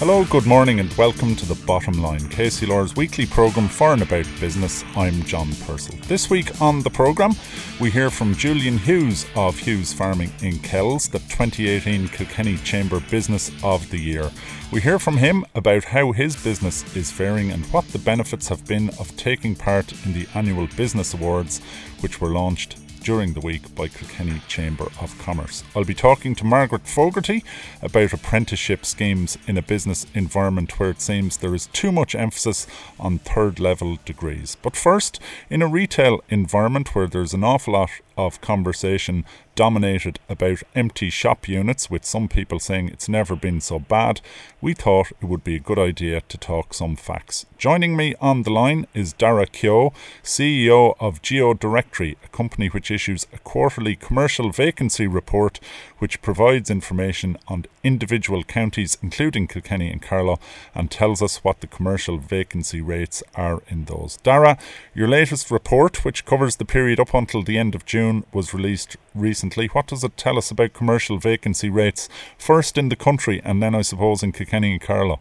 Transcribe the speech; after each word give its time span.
Hello, 0.00 0.24
good 0.24 0.46
morning, 0.46 0.80
and 0.80 0.90
welcome 0.94 1.36
to 1.36 1.44
the 1.44 1.62
Bottom 1.66 2.00
Line, 2.00 2.26
Casey 2.30 2.64
KCLR's 2.64 2.96
weekly 2.96 3.26
programme 3.26 3.68
for 3.68 3.92
and 3.92 4.00
about 4.00 4.24
business. 4.40 4.82
I'm 4.96 5.22
John 5.24 5.54
Purcell. 5.66 5.98
This 6.08 6.30
week 6.30 6.58
on 6.62 6.80
the 6.80 6.88
programme, 6.88 7.34
we 7.78 7.90
hear 7.90 8.08
from 8.08 8.34
Julian 8.34 8.78
Hughes 8.78 9.26
of 9.36 9.58
Hughes 9.58 9.92
Farming 9.92 10.32
in 10.40 10.58
Kells, 10.60 11.06
the 11.06 11.18
2018 11.18 12.08
Kilkenny 12.08 12.56
Chamber 12.56 13.00
Business 13.10 13.52
of 13.62 13.90
the 13.90 13.98
Year. 13.98 14.30
We 14.72 14.80
hear 14.80 14.98
from 14.98 15.18
him 15.18 15.44
about 15.54 15.84
how 15.84 16.12
his 16.12 16.34
business 16.34 16.96
is 16.96 17.10
faring 17.10 17.50
and 17.50 17.66
what 17.66 17.86
the 17.88 17.98
benefits 17.98 18.48
have 18.48 18.66
been 18.66 18.88
of 18.98 19.14
taking 19.18 19.54
part 19.54 19.92
in 20.06 20.14
the 20.14 20.26
annual 20.34 20.66
Business 20.78 21.12
Awards, 21.12 21.60
which 22.00 22.22
were 22.22 22.30
launched 22.30 22.79
during 23.00 23.32
the 23.32 23.40
week 23.40 23.74
by 23.74 23.88
Kilkenny 23.88 24.40
Chamber 24.48 24.88
of 25.00 25.18
Commerce. 25.18 25.64
I'll 25.74 25.84
be 25.84 25.94
talking 25.94 26.34
to 26.36 26.44
Margaret 26.44 26.86
Fogarty 26.86 27.44
about 27.82 28.12
apprenticeship 28.12 28.84
schemes 28.84 29.38
in 29.46 29.56
a 29.56 29.62
business 29.62 30.06
environment 30.14 30.78
where 30.78 30.90
it 30.90 31.00
seems 31.00 31.36
there 31.36 31.54
is 31.54 31.66
too 31.68 31.92
much 31.92 32.14
emphasis 32.14 32.66
on 32.98 33.18
third 33.18 33.58
level 33.58 33.98
degrees. 34.04 34.56
But 34.62 34.76
first, 34.76 35.20
in 35.48 35.62
a 35.62 35.66
retail 35.66 36.20
environment 36.28 36.94
where 36.94 37.06
there's 37.06 37.34
an 37.34 37.44
awful 37.44 37.74
lot 37.74 37.90
of 38.26 38.40
conversation 38.40 39.24
dominated 39.54 40.18
about 40.28 40.62
empty 40.74 41.10
shop 41.10 41.46
units, 41.46 41.90
with 41.90 42.04
some 42.04 42.28
people 42.28 42.58
saying 42.58 42.88
it's 42.88 43.08
never 43.08 43.36
been 43.36 43.60
so 43.60 43.78
bad, 43.78 44.20
we 44.60 44.72
thought 44.72 45.12
it 45.20 45.26
would 45.26 45.44
be 45.44 45.56
a 45.56 45.60
good 45.60 45.78
idea 45.78 46.22
to 46.22 46.38
talk 46.38 46.72
some 46.72 46.96
facts. 46.96 47.44
Joining 47.58 47.94
me 47.94 48.14
on 48.22 48.42
the 48.42 48.50
line 48.50 48.86
is 48.94 49.12
Dara 49.12 49.46
Keogh, 49.46 49.92
CEO 50.22 50.94
of 50.98 51.20
GeoDirectory, 51.20 52.16
a 52.24 52.28
company 52.28 52.68
which 52.68 52.90
issues 52.90 53.26
a 53.34 53.38
quarterly 53.38 53.96
commercial 53.96 54.50
vacancy 54.50 55.06
report 55.06 55.60
which 55.98 56.22
provides 56.22 56.70
information 56.70 57.36
on 57.46 57.66
individual 57.84 58.42
counties, 58.42 58.96
including 59.02 59.46
Kilkenny 59.46 59.90
and 59.92 60.00
Carlow, 60.00 60.38
and 60.74 60.90
tells 60.90 61.20
us 61.20 61.44
what 61.44 61.60
the 61.60 61.66
commercial 61.66 62.16
vacancy 62.16 62.80
rates 62.80 63.22
are 63.34 63.62
in 63.68 63.84
those. 63.84 64.16
Dara, 64.22 64.56
your 64.94 65.08
latest 65.08 65.50
report, 65.50 66.02
which 66.02 66.24
covers 66.24 66.56
the 66.56 66.64
period 66.64 66.98
up 66.98 67.12
until 67.12 67.42
the 67.42 67.58
end 67.58 67.74
of 67.74 67.84
June, 67.84 68.09
was 68.32 68.54
released 68.54 68.96
recently. 69.14 69.66
What 69.68 69.86
does 69.88 70.04
it 70.04 70.16
tell 70.16 70.38
us 70.38 70.50
about 70.50 70.72
commercial 70.72 71.18
vacancy 71.18 71.70
rates, 71.70 72.08
first 72.38 72.78
in 72.78 72.88
the 72.88 72.96
country 72.96 73.40
and 73.44 73.62
then, 73.62 73.74
I 73.74 73.82
suppose, 73.82 74.22
in 74.22 74.32
Kilkenny 74.32 74.72
and 74.72 74.80
Carlow? 74.80 75.20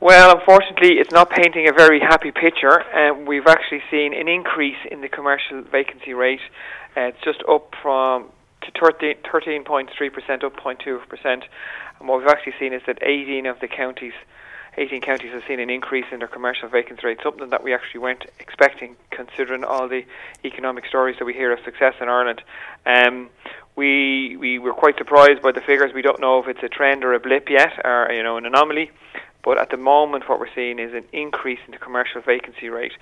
Well, 0.00 0.38
unfortunately, 0.38 0.98
it's 0.98 1.12
not 1.12 1.28
painting 1.28 1.68
a 1.68 1.72
very 1.72 2.00
happy 2.00 2.30
picture. 2.30 2.76
Um, 2.96 3.26
we've 3.26 3.46
actually 3.46 3.82
seen 3.90 4.14
an 4.14 4.28
increase 4.28 4.80
in 4.90 5.02
the 5.02 5.08
commercial 5.08 5.60
vacancy 5.62 6.14
rate. 6.14 6.40
Uh, 6.96 7.12
it's 7.12 7.22
just 7.22 7.42
up 7.46 7.74
from 7.82 8.30
to 8.62 8.72
13.3%, 8.72 10.44
up 10.44 10.56
0.2%. 10.56 11.42
And 11.98 12.08
what 12.08 12.18
we've 12.18 12.28
actually 12.28 12.54
seen 12.58 12.72
is 12.72 12.82
that 12.86 12.98
18 13.02 13.46
of 13.46 13.60
the 13.60 13.68
counties 13.68 14.14
18 14.76 15.00
counties 15.00 15.32
have 15.32 15.42
seen 15.46 15.60
an 15.60 15.70
increase 15.70 16.06
in 16.12 16.20
their 16.20 16.28
commercial 16.28 16.68
vacancy 16.68 17.06
rate, 17.06 17.18
something 17.22 17.50
that 17.50 17.62
we 17.62 17.74
actually 17.74 18.00
weren't 18.00 18.24
expecting 18.38 18.96
considering 19.10 19.64
all 19.64 19.88
the 19.88 20.04
economic 20.44 20.86
stories 20.86 21.16
that 21.18 21.24
we 21.24 21.32
hear 21.32 21.52
of 21.52 21.58
success 21.64 21.94
in 22.00 22.08
Ireland. 22.08 22.42
Um, 22.86 23.30
we 23.76 24.36
we 24.36 24.58
were 24.58 24.74
quite 24.74 24.96
surprised 24.98 25.42
by 25.42 25.52
the 25.52 25.60
figures. 25.60 25.92
We 25.94 26.02
don't 26.02 26.20
know 26.20 26.38
if 26.42 26.48
it's 26.48 26.62
a 26.62 26.68
trend 26.68 27.04
or 27.04 27.14
a 27.14 27.20
blip 27.20 27.48
yet, 27.48 27.72
or 27.84 28.10
you 28.12 28.22
know 28.22 28.36
an 28.36 28.46
anomaly. 28.46 28.90
But 29.42 29.58
at 29.58 29.70
the 29.70 29.76
moment, 29.76 30.28
what 30.28 30.38
we're 30.38 30.54
seeing 30.54 30.78
is 30.78 30.92
an 30.92 31.04
increase 31.12 31.60
in 31.66 31.72
the 31.72 31.78
commercial 31.78 32.20
vacancy 32.20 32.68
rate. 32.68 32.92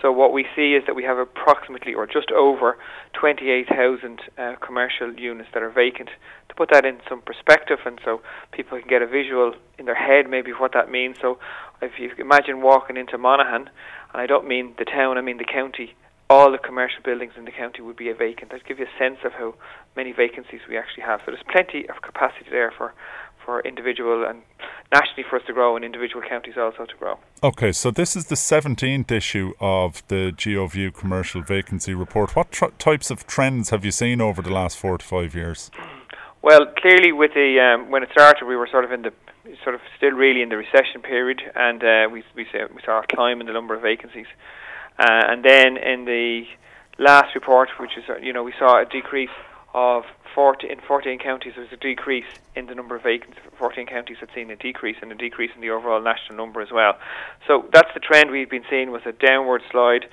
So 0.00 0.12
what 0.12 0.32
we 0.32 0.46
see 0.54 0.74
is 0.74 0.84
that 0.86 0.94
we 0.94 1.02
have 1.02 1.18
approximately, 1.18 1.94
or 1.94 2.06
just 2.06 2.30
over, 2.30 2.78
28,000 3.14 4.20
uh, 4.38 4.54
commercial 4.60 5.12
units 5.14 5.50
that 5.54 5.62
are 5.62 5.70
vacant. 5.70 6.10
To 6.48 6.54
put 6.54 6.70
that 6.72 6.84
in 6.84 7.00
some 7.08 7.20
perspective, 7.20 7.78
and 7.84 8.00
so 8.04 8.20
people 8.52 8.78
can 8.78 8.88
get 8.88 9.02
a 9.02 9.06
visual 9.06 9.54
in 9.78 9.86
their 9.86 9.94
head 9.94 10.30
maybe 10.30 10.52
what 10.52 10.72
that 10.72 10.90
means. 10.90 11.16
So 11.20 11.38
if 11.82 11.98
you 11.98 12.12
imagine 12.18 12.62
walking 12.62 12.96
into 12.96 13.18
Monaghan, 13.18 13.68
and 14.12 14.22
I 14.22 14.26
don't 14.26 14.46
mean 14.46 14.74
the 14.78 14.84
town, 14.84 15.18
I 15.18 15.20
mean 15.20 15.38
the 15.38 15.44
county, 15.44 15.94
all 16.30 16.52
the 16.52 16.58
commercial 16.58 17.02
buildings 17.02 17.32
in 17.36 17.44
the 17.44 17.50
county 17.50 17.80
would 17.80 17.96
be 17.96 18.12
vacant. 18.12 18.52
That 18.52 18.64
give 18.64 18.78
you 18.78 18.86
a 18.86 18.98
sense 18.98 19.18
of 19.24 19.32
how 19.32 19.54
many 19.96 20.12
vacancies 20.12 20.60
we 20.68 20.76
actually 20.76 21.04
have. 21.04 21.20
So 21.24 21.32
there's 21.32 21.44
plenty 21.50 21.88
of 21.88 22.02
capacity 22.02 22.46
there 22.50 22.70
for 22.70 22.94
for 23.44 23.62
individual 23.62 24.26
and 24.28 24.42
nationally 24.92 25.24
for 25.28 25.36
us 25.36 25.42
to 25.46 25.52
grow 25.52 25.76
and 25.76 25.84
individual 25.84 26.22
counties 26.26 26.54
also 26.56 26.86
to 26.86 26.96
grow. 26.98 27.18
Okay, 27.42 27.72
so 27.72 27.90
this 27.90 28.16
is 28.16 28.26
the 28.26 28.34
17th 28.34 29.10
issue 29.10 29.52
of 29.60 30.02
the 30.08 30.32
GeoView 30.36 30.94
commercial 30.94 31.42
vacancy 31.42 31.94
report. 31.94 32.34
What 32.34 32.50
tr- 32.50 32.66
types 32.78 33.10
of 33.10 33.26
trends 33.26 33.70
have 33.70 33.84
you 33.84 33.90
seen 33.90 34.20
over 34.20 34.40
the 34.42 34.52
last 34.52 34.78
four 34.78 34.98
to 34.98 35.04
five 35.04 35.34
years? 35.34 35.70
Well, 36.40 36.66
clearly, 36.76 37.12
with 37.12 37.34
the 37.34 37.58
um, 37.60 37.90
when 37.90 38.02
it 38.02 38.10
started, 38.12 38.46
we 38.46 38.56
were 38.56 38.68
sort 38.70 38.84
of 38.84 38.92
in 38.92 39.02
the 39.02 39.12
sort 39.64 39.74
of 39.74 39.80
still 39.96 40.12
really 40.12 40.40
in 40.40 40.48
the 40.48 40.56
recession 40.56 41.02
period, 41.02 41.42
and 41.54 41.82
uh, 41.82 42.08
we 42.10 42.22
we 42.34 42.46
saw, 42.52 42.66
we 42.74 42.80
saw 42.84 43.00
a 43.00 43.06
climb 43.06 43.40
in 43.40 43.46
the 43.48 43.52
number 43.52 43.74
of 43.74 43.82
vacancies, 43.82 44.26
uh, 44.98 45.24
and 45.28 45.44
then 45.44 45.76
in 45.76 46.04
the 46.04 46.44
last 46.98 47.34
report, 47.34 47.68
which 47.80 47.90
is 47.98 48.04
you 48.22 48.32
know 48.32 48.44
we 48.44 48.54
saw 48.58 48.80
a 48.80 48.84
decrease 48.84 49.34
of 49.74 50.04
40, 50.38 50.70
in 50.70 50.78
14 50.86 51.18
counties 51.18 51.54
there 51.56 51.64
was 51.64 51.72
a 51.72 51.76
decrease 51.76 52.30
in 52.54 52.66
the 52.66 52.74
number 52.76 52.94
of 52.94 53.02
vacancies. 53.02 53.42
14 53.58 53.86
counties 53.86 54.18
had 54.20 54.28
seen 54.32 54.52
a 54.52 54.54
decrease 54.54 54.94
and 55.02 55.10
a 55.10 55.16
decrease 55.16 55.50
in 55.52 55.60
the 55.60 55.70
overall 55.70 56.00
national 56.00 56.36
number 56.36 56.60
as 56.60 56.70
well. 56.70 56.94
So 57.48 57.66
that's 57.72 57.90
the 57.92 57.98
trend 57.98 58.30
we've 58.30 58.48
been 58.48 58.62
seeing 58.70 58.92
was 58.92 59.02
a 59.04 59.10
downward 59.10 59.62
slide 59.68 60.06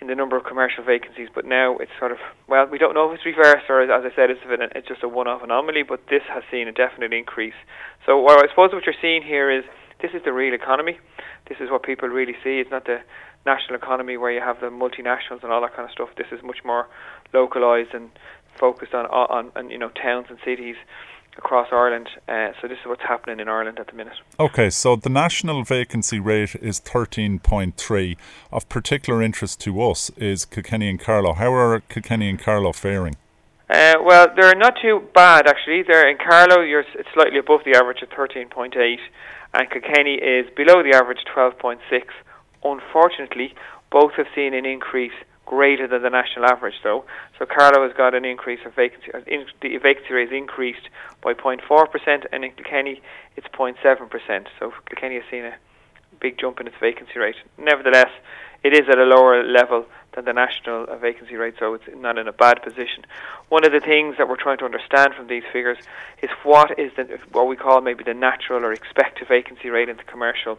in 0.00 0.06
the 0.06 0.14
number 0.14 0.34
of 0.34 0.44
commercial 0.44 0.82
vacancies. 0.82 1.28
But 1.34 1.44
now 1.44 1.76
it's 1.76 1.92
sort 1.98 2.10
of 2.10 2.16
well, 2.48 2.64
we 2.64 2.78
don't 2.78 2.94
know 2.94 3.12
if 3.12 3.16
it's 3.16 3.26
reversed 3.26 3.68
or 3.68 3.82
as 3.82 3.90
I 3.90 4.16
said, 4.16 4.30
it's, 4.30 4.40
it's 4.48 4.88
just 4.88 5.02
a 5.02 5.08
one-off 5.08 5.42
anomaly. 5.42 5.82
But 5.82 6.08
this 6.08 6.22
has 6.32 6.42
seen 6.50 6.68
a 6.68 6.72
definite 6.72 7.12
increase. 7.12 7.60
So 8.06 8.18
well, 8.18 8.38
I 8.38 8.48
suppose 8.48 8.72
what 8.72 8.86
you're 8.86 9.02
seeing 9.02 9.20
here 9.20 9.50
is 9.50 9.64
this 10.00 10.12
is 10.14 10.22
the 10.24 10.32
real 10.32 10.54
economy. 10.54 10.98
This 11.50 11.58
is 11.60 11.70
what 11.70 11.82
people 11.82 12.08
really 12.08 12.36
see. 12.42 12.60
It's 12.60 12.70
not 12.70 12.86
the 12.86 13.00
national 13.44 13.76
economy 13.76 14.16
where 14.16 14.32
you 14.32 14.40
have 14.40 14.58
the 14.58 14.68
multinationals 14.68 15.42
and 15.42 15.52
all 15.52 15.60
that 15.60 15.76
kind 15.76 15.84
of 15.84 15.92
stuff. 15.92 16.08
This 16.16 16.32
is 16.32 16.42
much 16.42 16.64
more 16.64 16.88
localized 17.34 17.92
and 17.92 18.10
focused 18.58 18.94
on, 18.94 19.06
on, 19.06 19.50
on 19.56 19.70
you 19.70 19.78
know 19.78 19.90
towns 19.90 20.26
and 20.28 20.38
cities 20.44 20.76
across 21.38 21.68
Ireland. 21.70 22.08
Uh, 22.28 22.48
so 22.60 22.68
this 22.68 22.78
is 22.78 22.86
what's 22.86 23.02
happening 23.02 23.40
in 23.40 23.48
Ireland 23.48 23.78
at 23.78 23.88
the 23.88 23.92
minute. 23.92 24.14
Okay, 24.40 24.70
so 24.70 24.96
the 24.96 25.10
national 25.10 25.64
vacancy 25.64 26.18
rate 26.18 26.54
is 26.56 26.80
13.3. 26.80 28.16
Of 28.52 28.68
particular 28.68 29.22
interest 29.22 29.60
to 29.60 29.82
us 29.82 30.10
is 30.16 30.44
Kilkenny 30.44 30.88
and 30.88 31.00
Carlow. 31.00 31.34
How 31.34 31.52
are 31.52 31.80
Kilkenny 31.80 32.30
and 32.30 32.38
Carlow 32.38 32.72
faring? 32.72 33.16
Uh, 33.68 33.94
well, 34.02 34.28
they're 34.36 34.54
not 34.54 34.74
too 34.80 35.02
bad 35.14 35.48
actually. 35.48 35.82
They're 35.82 36.08
in 36.08 36.18
Carlow. 36.18 36.62
You're 36.62 36.84
it's 36.94 37.08
slightly 37.14 37.38
above 37.38 37.60
the 37.64 37.76
average 37.76 37.98
at 38.02 38.10
13.8, 38.10 38.98
and 39.54 39.70
Kilkenny 39.70 40.14
is 40.14 40.46
below 40.54 40.82
the 40.82 40.94
average 40.94 41.24
12.6. 41.34 41.78
Unfortunately, 42.62 43.54
both 43.90 44.12
have 44.16 44.26
seen 44.34 44.54
an 44.54 44.66
increase 44.66 45.12
greater 45.46 45.86
than 45.86 46.02
the 46.02 46.10
national 46.10 46.44
average, 46.44 46.74
though. 46.82 47.04
So 47.38 47.46
Carlow 47.46 47.86
has 47.86 47.96
got 47.96 48.14
an 48.14 48.24
increase 48.24 48.60
of 48.66 48.74
vacancy. 48.74 49.12
Uh, 49.14 49.20
in, 49.26 49.46
the 49.62 49.78
vacancy 49.78 50.12
rate 50.12 50.28
has 50.28 50.36
increased 50.36 50.88
by 51.22 51.32
0.4%, 51.32 52.26
and 52.32 52.44
in 52.44 52.52
Kilkenny 52.52 53.00
it's 53.36 53.46
0.7%. 53.48 54.46
So 54.58 54.72
Kilkenny 54.88 55.14
has 55.14 55.24
seen 55.30 55.44
a 55.44 55.54
big 56.20 56.38
jump 56.38 56.60
in 56.60 56.66
its 56.66 56.76
vacancy 56.80 57.18
rate. 57.18 57.36
Nevertheless, 57.56 58.10
it 58.64 58.74
is 58.74 58.88
at 58.90 58.98
a 58.98 59.04
lower 59.04 59.44
level 59.44 59.86
than 60.14 60.24
the 60.24 60.32
national 60.32 60.86
uh, 60.88 60.96
vacancy 60.96 61.36
rate, 61.36 61.54
so 61.58 61.74
it's 61.74 61.84
not 61.94 62.18
in 62.18 62.26
a 62.26 62.32
bad 62.32 62.62
position. 62.62 63.06
One 63.48 63.64
of 63.64 63.72
the 63.72 63.80
things 63.80 64.16
that 64.18 64.28
we're 64.28 64.36
trying 64.36 64.58
to 64.58 64.64
understand 64.64 65.14
from 65.14 65.28
these 65.28 65.44
figures 65.52 65.78
is 66.22 66.30
what 66.42 66.78
is 66.78 66.90
the 66.96 67.18
what 67.32 67.46
we 67.46 67.54
call 67.54 67.80
maybe 67.80 68.02
the 68.02 68.14
natural 68.14 68.64
or 68.64 68.72
expected 68.72 69.28
vacancy 69.28 69.68
rate 69.70 69.88
in 69.88 69.96
the 69.98 70.02
commercial 70.02 70.58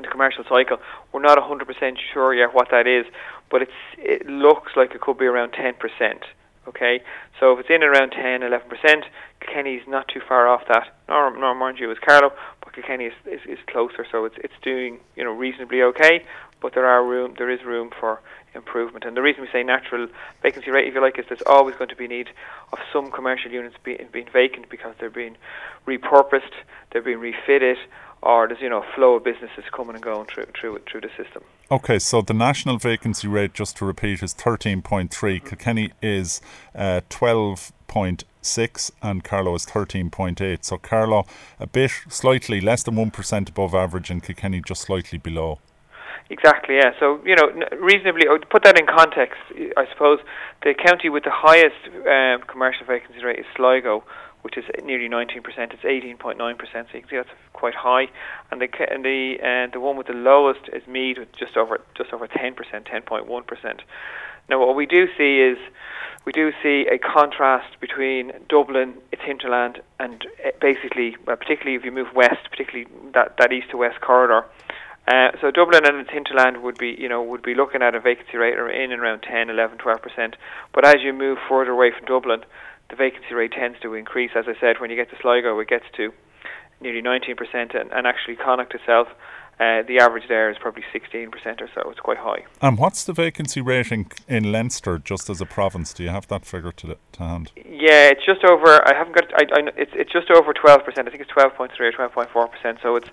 the 0.00 0.08
commercial 0.08 0.44
cycle. 0.48 0.78
We're 1.12 1.20
not 1.20 1.36
100% 1.36 1.96
sure 2.12 2.34
yet 2.34 2.54
what 2.54 2.70
that 2.70 2.86
is, 2.86 3.04
but 3.50 3.62
it's 3.62 3.72
it 3.98 4.26
looks 4.26 4.72
like 4.76 4.94
it 4.94 5.00
could 5.00 5.18
be 5.18 5.26
around 5.26 5.52
10%. 5.52 5.74
Okay, 6.68 7.02
so 7.40 7.52
if 7.52 7.58
it's 7.58 7.70
in 7.70 7.82
around 7.82 8.10
10, 8.10 8.40
11%, 8.40 9.02
Kilkenny's 9.40 9.82
not 9.88 10.06
too 10.06 10.20
far 10.26 10.46
off 10.46 10.62
that. 10.68 10.96
Nor, 11.08 11.36
nor 11.36 11.56
mind 11.56 11.80
you, 11.80 11.90
is 11.90 11.98
Carlow, 11.98 12.32
but 12.62 12.72
Kilkenny 12.72 13.06
is, 13.06 13.12
is, 13.26 13.40
is 13.46 13.58
closer, 13.66 14.06
so 14.10 14.24
it's 14.24 14.36
it's 14.38 14.54
doing 14.62 15.00
you 15.16 15.24
know 15.24 15.32
reasonably 15.32 15.82
okay. 15.82 16.24
But 16.60 16.74
there 16.74 16.86
are 16.86 17.04
room, 17.04 17.34
there 17.36 17.50
is 17.50 17.64
room 17.64 17.90
for 17.98 18.20
improvement. 18.54 19.04
And 19.04 19.16
the 19.16 19.22
reason 19.22 19.42
we 19.42 19.48
say 19.52 19.62
natural 19.62 20.06
vacancy 20.42 20.70
rate, 20.70 20.86
if 20.86 20.94
you 20.94 21.00
like, 21.00 21.18
is 21.18 21.24
there's 21.28 21.42
always 21.46 21.74
going 21.74 21.90
to 21.90 21.96
be 21.96 22.06
need 22.06 22.28
of 22.72 22.78
some 22.92 23.10
commercial 23.10 23.50
units 23.50 23.76
being 23.82 24.06
being 24.12 24.28
vacant 24.32 24.68
because 24.70 24.94
they're 25.00 25.10
being 25.10 25.36
repurposed, 25.86 26.54
they're 26.92 27.02
being 27.02 27.18
refitted, 27.18 27.78
or 28.22 28.48
there's 28.48 28.60
you 28.60 28.68
know 28.68 28.82
a 28.82 28.94
flow 28.94 29.14
of 29.14 29.24
businesses 29.24 29.64
coming 29.72 29.94
and 29.94 30.02
going 30.02 30.26
through 30.26 30.46
through 30.58 30.78
through 30.90 31.00
the 31.00 31.10
system. 31.16 31.42
Okay, 31.70 31.98
so 31.98 32.20
the 32.20 32.34
national 32.34 32.78
vacancy 32.78 33.26
rate, 33.26 33.54
just 33.54 33.76
to 33.78 33.86
repeat, 33.86 34.22
is 34.22 34.34
13.3. 34.34 35.10
Kilkenny 35.44 35.90
is 36.02 36.42
uh, 36.74 37.00
12.6 37.08 38.90
and 39.02 39.24
Carlow 39.24 39.54
is 39.54 39.64
13.8. 39.64 40.64
So 40.64 40.76
Carlow, 40.76 41.24
a 41.58 41.66
bit 41.66 41.90
slightly 42.10 42.60
less 42.60 42.82
than 42.82 42.96
1% 42.96 43.48
above 43.48 43.74
average 43.74 44.10
and 44.10 44.22
Kilkenny 44.22 44.60
just 44.60 44.82
slightly 44.82 45.16
below. 45.16 45.60
Exactly, 46.28 46.76
yeah. 46.76 46.92
So, 47.00 47.20
you 47.24 47.36
know, 47.36 47.50
reasonably, 47.78 48.24
to 48.24 48.46
put 48.50 48.64
that 48.64 48.78
in 48.78 48.86
context, 48.86 49.38
I 49.76 49.86
suppose 49.92 50.18
the 50.62 50.74
county 50.74 51.08
with 51.08 51.24
the 51.24 51.30
highest 51.32 51.76
um, 52.06 52.46
commercial 52.48 52.86
vacancy 52.86 53.22
rate 53.24 53.38
is 53.38 53.46
Sligo, 53.56 54.04
which 54.42 54.58
is 54.58 54.64
nearly 54.84 55.08
19%. 55.08 55.42
It's 55.46 55.82
18.9%, 55.82 56.36
so 56.38 56.78
you 56.92 57.00
can 57.00 57.08
see 57.08 57.16
that's 57.16 57.28
quite 57.52 57.74
high. 57.74 58.08
And 58.50 58.60
the 58.60 58.68
and 58.92 59.04
the 59.04 59.38
uh, 59.40 59.72
the 59.72 59.80
one 59.80 59.96
with 59.96 60.08
the 60.08 60.12
lowest 60.12 60.68
is 60.72 60.86
Meath, 60.86 61.18
with 61.18 61.32
just 61.32 61.56
over 61.56 61.80
just 61.96 62.12
over 62.12 62.28
10%, 62.28 62.54
10.1%. 62.56 63.80
Now, 64.48 64.58
what 64.58 64.74
we 64.74 64.86
do 64.86 65.06
see 65.16 65.40
is 65.40 65.56
we 66.24 66.32
do 66.32 66.52
see 66.62 66.86
a 66.90 66.98
contrast 66.98 67.80
between 67.80 68.32
Dublin, 68.48 68.94
its 69.10 69.22
hinterland, 69.22 69.80
and 69.98 70.24
uh, 70.44 70.50
basically, 70.60 71.16
well, 71.26 71.36
particularly 71.36 71.76
if 71.76 71.84
you 71.84 71.92
move 71.92 72.08
west, 72.14 72.50
particularly 72.50 72.88
that, 73.14 73.36
that 73.38 73.52
east 73.52 73.70
to 73.70 73.76
west 73.76 74.00
corridor. 74.00 74.44
Uh, 75.08 75.32
so 75.40 75.50
Dublin 75.50 75.84
and 75.84 75.96
its 75.96 76.10
hinterland 76.10 76.62
would 76.62 76.78
be, 76.78 76.94
you 76.96 77.08
know, 77.08 77.22
would 77.22 77.42
be 77.42 77.54
looking 77.56 77.82
at 77.82 77.94
a 77.94 78.00
vacancy 78.00 78.36
rate 78.36 78.56
in 78.56 78.92
and 78.92 79.02
around 79.02 79.20
10, 79.22 79.50
11, 79.50 79.78
12 79.78 80.02
percent. 80.02 80.36
But 80.72 80.84
as 80.84 81.02
you 81.02 81.12
move 81.12 81.38
further 81.48 81.72
away 81.72 81.90
from 81.90 82.06
Dublin, 82.06 82.44
the 82.92 82.96
vacancy 82.96 83.34
rate 83.34 83.52
tends 83.52 83.80
to 83.80 83.94
increase. 83.94 84.32
As 84.36 84.44
I 84.46 84.52
said, 84.60 84.76
when 84.78 84.90
you 84.90 84.96
get 84.96 85.08
to 85.10 85.16
Sligo, 85.20 85.58
it 85.58 85.68
gets 85.68 85.86
to 85.96 86.12
nearly 86.82 87.00
19%, 87.00 87.74
and, 87.74 87.90
and 87.90 88.06
actually 88.06 88.36
Connacht 88.36 88.74
itself, 88.74 89.08
uh, 89.58 89.82
the 89.88 89.98
average 89.98 90.24
there 90.28 90.50
is 90.50 90.58
probably 90.58 90.84
16% 90.92 91.30
or 91.62 91.70
so. 91.74 91.90
It's 91.90 92.00
quite 92.00 92.18
high. 92.18 92.44
And 92.60 92.76
what's 92.76 93.04
the 93.04 93.14
vacancy 93.14 93.62
rating 93.62 94.12
in 94.28 94.52
Leinster, 94.52 94.98
just 94.98 95.30
as 95.30 95.40
a 95.40 95.46
province? 95.46 95.94
Do 95.94 96.02
you 96.02 96.10
have 96.10 96.28
that 96.28 96.44
figure 96.44 96.72
to, 96.72 96.96
to 97.12 97.18
hand? 97.18 97.52
Yeah, 97.56 98.10
it's 98.10 98.26
just 98.26 98.44
over. 98.44 98.86
I 98.86 98.94
haven't 98.94 99.14
got. 99.14 99.32
I, 99.34 99.44
I, 99.54 99.70
it's 99.76 99.92
it's 99.94 100.12
just 100.12 100.30
over 100.30 100.52
12%. 100.52 100.82
I 100.86 101.02
think 101.10 101.20
it's 101.20 101.30
12.3 101.30 101.70
or 101.80 101.92
12.4%. 101.92 102.82
So 102.82 102.96
it's 102.96 103.08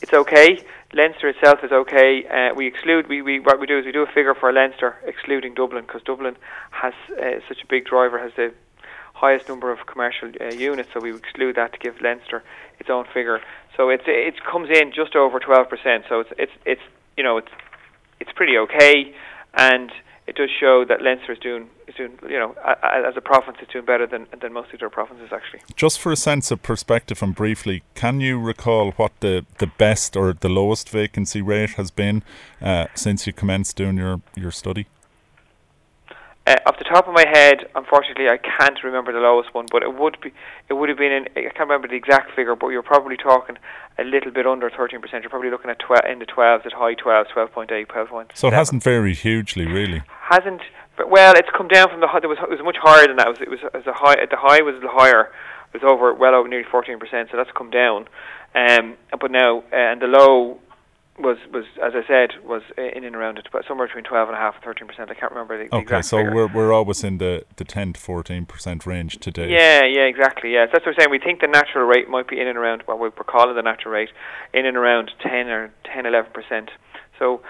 it's 0.00 0.12
okay. 0.12 0.62
Leinster 0.92 1.28
itself 1.28 1.58
is 1.64 1.72
okay. 1.72 2.24
Uh, 2.30 2.54
we 2.54 2.66
exclude. 2.66 3.08
We, 3.08 3.20
we 3.20 3.40
what 3.40 3.58
we 3.58 3.66
do 3.66 3.78
is 3.78 3.84
we 3.84 3.92
do 3.92 4.02
a 4.02 4.06
figure 4.06 4.34
for 4.34 4.52
Leinster, 4.52 4.96
excluding 5.04 5.54
Dublin, 5.54 5.84
because 5.86 6.02
Dublin 6.02 6.36
has 6.70 6.94
uh, 7.20 7.40
such 7.48 7.62
a 7.62 7.66
big 7.66 7.84
driver, 7.84 8.18
has 8.18 8.32
the 8.36 8.52
highest 9.18 9.48
number 9.48 9.72
of 9.72 9.86
commercial 9.86 10.30
uh, 10.40 10.46
units, 10.46 10.90
so 10.94 11.00
we 11.00 11.14
exclude 11.14 11.56
that 11.56 11.72
to 11.72 11.78
give 11.78 12.00
Leinster 12.00 12.42
its 12.78 12.88
own 12.88 13.04
figure. 13.12 13.40
So 13.76 13.88
it's 13.90 14.04
it 14.06 14.34
comes 14.44 14.68
in 14.70 14.92
just 14.92 15.16
over 15.16 15.40
12%. 15.40 16.08
So 16.08 16.20
it's 16.20 16.30
it's 16.38 16.52
it's 16.64 16.82
you 17.16 17.24
know 17.24 17.38
it's 17.38 17.52
it's 18.20 18.32
pretty 18.32 18.56
okay, 18.58 19.14
and 19.54 19.90
it 20.26 20.36
does 20.36 20.50
show 20.60 20.84
that 20.84 21.02
Leinster 21.02 21.32
is 21.32 21.38
doing 21.38 21.68
is 21.86 21.94
doing 21.94 22.18
you 22.28 22.38
know 22.38 22.54
as 22.82 23.16
a 23.16 23.20
province 23.20 23.56
it's 23.60 23.72
doing 23.72 23.84
better 23.84 24.06
than 24.06 24.26
than 24.40 24.52
most 24.52 24.68
other 24.74 24.90
provinces 24.90 25.30
actually. 25.32 25.60
Just 25.74 25.98
for 25.98 26.12
a 26.12 26.16
sense 26.16 26.50
of 26.50 26.62
perspective 26.62 27.22
and 27.22 27.34
briefly, 27.34 27.82
can 27.94 28.20
you 28.20 28.38
recall 28.38 28.92
what 28.92 29.12
the 29.20 29.46
the 29.58 29.66
best 29.66 30.16
or 30.16 30.32
the 30.32 30.48
lowest 30.48 30.88
vacancy 30.90 31.42
rate 31.42 31.70
has 31.70 31.90
been 31.90 32.22
uh, 32.60 32.86
since 32.94 33.26
you 33.26 33.32
commenced 33.32 33.76
doing 33.76 33.96
your 33.96 34.20
your 34.36 34.52
study? 34.52 34.86
Uh, 36.48 36.54
off 36.64 36.78
the 36.78 36.84
top 36.84 37.06
of 37.06 37.12
my 37.12 37.26
head, 37.30 37.68
unfortunately, 37.74 38.26
I 38.26 38.38
can't 38.38 38.82
remember 38.82 39.12
the 39.12 39.18
lowest 39.18 39.52
one, 39.52 39.66
but 39.70 39.82
it 39.82 39.94
would 39.98 40.18
be, 40.22 40.32
it 40.70 40.72
would 40.72 40.88
have 40.88 40.96
been, 40.96 41.12
in, 41.12 41.28
I 41.36 41.52
can't 41.52 41.68
remember 41.68 41.88
the 41.88 41.94
exact 41.94 42.34
figure, 42.34 42.56
but 42.56 42.68
you're 42.68 42.82
probably 42.82 43.18
talking 43.18 43.58
a 43.98 44.04
little 44.04 44.30
bit 44.30 44.46
under 44.46 44.70
13%. 44.70 44.96
You're 45.20 45.28
probably 45.28 45.50
looking 45.50 45.70
at 45.70 45.78
12, 45.78 46.06
in 46.10 46.20
the 46.20 46.24
12s, 46.24 46.64
at 46.64 46.72
high 46.72 46.94
12s, 46.94 47.26
12.8, 47.36 47.86
12.7. 47.88 48.30
So 48.32 48.48
it 48.48 48.54
hasn't 48.54 48.82
varied 48.82 49.18
hugely, 49.18 49.66
really. 49.66 50.02
Hasn't, 50.08 50.62
but 50.96 51.10
well, 51.10 51.34
it's 51.36 51.50
come 51.54 51.68
down 51.68 51.90
from 51.90 52.00
the 52.00 52.08
high, 52.08 52.20
there 52.20 52.30
was, 52.30 52.38
it 52.40 52.48
was 52.48 52.60
much 52.64 52.78
higher 52.80 53.06
than 53.06 53.16
that. 53.16 53.26
It 53.26 53.30
was, 53.30 53.40
it 53.42 53.50
was, 53.50 53.60
it 53.62 53.74
was 53.74 53.86
a 53.86 53.92
high, 53.92 54.16
the 54.24 54.38
high 54.38 54.62
was 54.62 54.76
higher, 54.84 55.30
it 55.74 55.82
was 55.82 55.84
over, 55.84 56.14
well 56.14 56.34
over 56.34 56.48
nearly 56.48 56.64
14%, 56.64 57.30
so 57.30 57.36
that's 57.36 57.50
come 57.54 57.68
down. 57.68 58.08
Um, 58.54 58.96
but 59.20 59.30
now, 59.30 59.58
uh, 59.70 59.76
and 59.76 60.00
the 60.00 60.06
low 60.06 60.60
was 61.20 61.38
was 61.52 61.64
as 61.82 61.92
I 61.94 62.06
said 62.06 62.30
was 62.44 62.62
in 62.76 63.04
and 63.04 63.16
around 63.16 63.38
it, 63.38 63.48
but 63.52 63.64
somewhere 63.66 63.86
between 63.86 64.04
twelve 64.04 64.28
and 64.28 64.36
a 64.36 64.40
half 64.40 64.54
and 64.54 64.64
thirteen 64.64 64.86
percent. 64.86 65.10
I 65.10 65.14
can't 65.14 65.32
remember 65.32 65.58
the, 65.58 65.68
the 65.68 65.76
okay, 65.76 65.82
exact 65.82 66.06
so 66.06 66.18
figure. 66.18 66.34
we're 66.34 66.46
we're 66.46 66.72
always 66.72 67.02
in 67.02 67.18
the, 67.18 67.44
the 67.56 67.64
ten 67.64 67.92
to 67.92 68.00
fourteen 68.00 68.46
percent 68.46 68.86
range 68.86 69.18
today. 69.18 69.50
Yeah, 69.50 69.84
yeah, 69.84 70.02
exactly. 70.02 70.54
Yeah, 70.54 70.66
so 70.66 70.70
that's 70.74 70.86
what 70.86 70.96
we're 70.96 71.02
saying. 71.02 71.10
We 71.10 71.18
think 71.18 71.40
the 71.40 71.48
natural 71.48 71.84
rate 71.84 72.08
might 72.08 72.28
be 72.28 72.40
in 72.40 72.46
and 72.46 72.56
around 72.56 72.82
what 72.86 72.98
we're 72.98 73.10
calling 73.10 73.56
the 73.56 73.62
natural 73.62 73.92
rate, 73.92 74.10
in 74.52 74.66
and 74.66 74.76
around 74.76 75.10
ten 75.20 75.48
or 75.48 75.72
10, 75.92 76.06
11 76.06 76.32
percent. 76.32 76.70
So, 77.18 77.42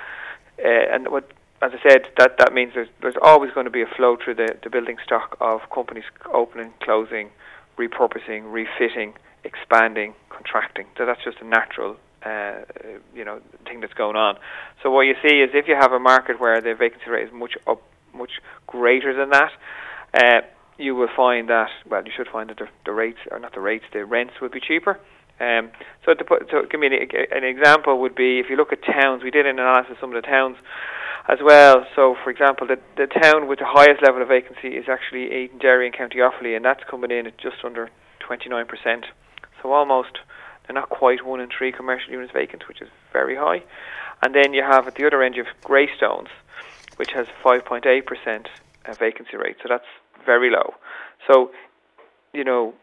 uh, 0.65 0.69
and 0.69 1.09
what 1.09 1.31
as 1.61 1.73
I 1.75 1.89
said, 1.89 2.07
that 2.19 2.39
that 2.39 2.53
means 2.53 2.73
there's 2.75 2.89
there's 3.03 3.19
always 3.21 3.53
going 3.53 3.65
to 3.65 3.71
be 3.71 3.83
a 3.83 3.87
flow 3.97 4.17
through 4.17 4.37
the 4.37 4.57
the 4.63 4.71
building 4.71 4.97
stock 5.05 5.37
of 5.41 5.61
companies 5.75 6.05
opening, 6.33 6.73
closing, 6.81 7.31
repurposing, 7.79 8.51
refitting, 8.53 9.15
expanding, 9.45 10.15
contracting. 10.31 10.87
So 10.97 11.05
that's 11.07 11.23
just 11.25 11.39
a 11.41 11.47
natural 11.47 11.97
uh, 12.25 12.61
you 13.15 13.25
know 13.25 13.41
thing 13.65 13.81
that's 13.81 13.95
going 13.95 14.17
on. 14.17 14.37
So 14.83 14.91
what 14.91 15.03
you 15.03 15.15
see 15.23 15.37
is 15.37 15.51
if 15.55 15.69
you 15.69 15.77
have 15.79 15.93
a 15.93 15.99
market 15.99 16.41
where 16.41 16.61
the 16.61 16.75
vacancy 16.75 17.11
rate 17.11 17.29
is 17.29 17.33
much 17.33 17.55
up, 17.67 17.83
much 18.15 18.41
greater 18.67 19.15
than 19.15 19.31
that, 19.31 19.53
uh, 20.15 20.47
you 20.79 20.95
will 20.95 21.09
find 21.15 21.49
that 21.49 21.69
well, 21.89 22.03
you 22.05 22.13
should 22.17 22.29
find 22.29 22.51
that 22.51 22.59
the, 22.59 22.69
the 22.85 22.93
rates 22.93 23.19
or 23.31 23.39
not 23.39 23.55
the 23.55 23.61
rates, 23.61 23.85
the 23.93 24.05
rents 24.05 24.35
would 24.41 24.53
be 24.53 24.61
cheaper. 24.61 24.99
Um, 25.41 25.71
so 26.05 26.15
to 26.15 26.25
put, 26.25 26.49
so 26.51 26.63
give 26.69 26.81
me 26.81 26.89
an, 26.89 26.95
an 27.31 27.45
example 27.45 28.01
would 28.01 28.17
be 28.17 28.41
if 28.41 28.47
you 28.51 28.57
look 28.57 28.73
at 28.73 28.83
towns, 28.83 29.23
we 29.23 29.31
did 29.31 29.47
an 29.47 29.59
analysis 29.59 29.93
of 29.93 29.97
some 30.01 30.15
of 30.15 30.21
the 30.21 30.27
towns 30.27 30.57
as 31.29 31.39
well. 31.45 31.87
So, 31.95 32.17
for 32.25 32.31
example, 32.31 32.67
the 32.67 32.79
the 32.97 33.07
town 33.07 33.47
with 33.47 33.61
the 33.61 33.69
highest 33.69 34.03
level 34.03 34.23
of 34.23 34.29
vacancy 34.29 34.75
is 34.75 34.87
actually 34.89 35.29
Edenderry 35.31 35.87
in 35.87 35.93
County 35.93 36.19
Offaly, 36.19 36.57
and 36.57 36.65
that's 36.65 36.83
coming 36.91 37.11
in 37.13 37.27
at 37.27 37.39
just 37.39 37.63
under 37.65 37.91
29%. 38.29 38.67
So 39.63 39.73
almost 39.73 40.19
they're 40.69 40.75
not 40.75 40.91
quite 40.91 41.25
one 41.25 41.41
in 41.41 41.49
three 41.49 41.73
commercial 41.73 42.13
units 42.13 42.33
vacant, 42.33 42.69
which 42.69 42.83
is 42.83 42.89
very 43.13 43.35
high. 43.35 43.63
And 44.23 44.35
then 44.35 44.53
you 44.53 44.63
have 44.63 44.87
at 44.87 44.97
the 44.97 45.07
other 45.07 45.23
end 45.23 45.35
you 45.35 45.45
have 45.45 45.55
Greystones, 45.65 46.29
which 46.97 47.13
has 47.13 47.27
5.8% 47.43 48.47
vacancy 48.99 49.37
rate. 49.37 49.57
So 49.63 49.69
that's 49.69 49.87
very 50.27 50.51
low. 50.51 50.75
So, 51.27 51.53
you 52.35 52.45
know, 52.45 52.75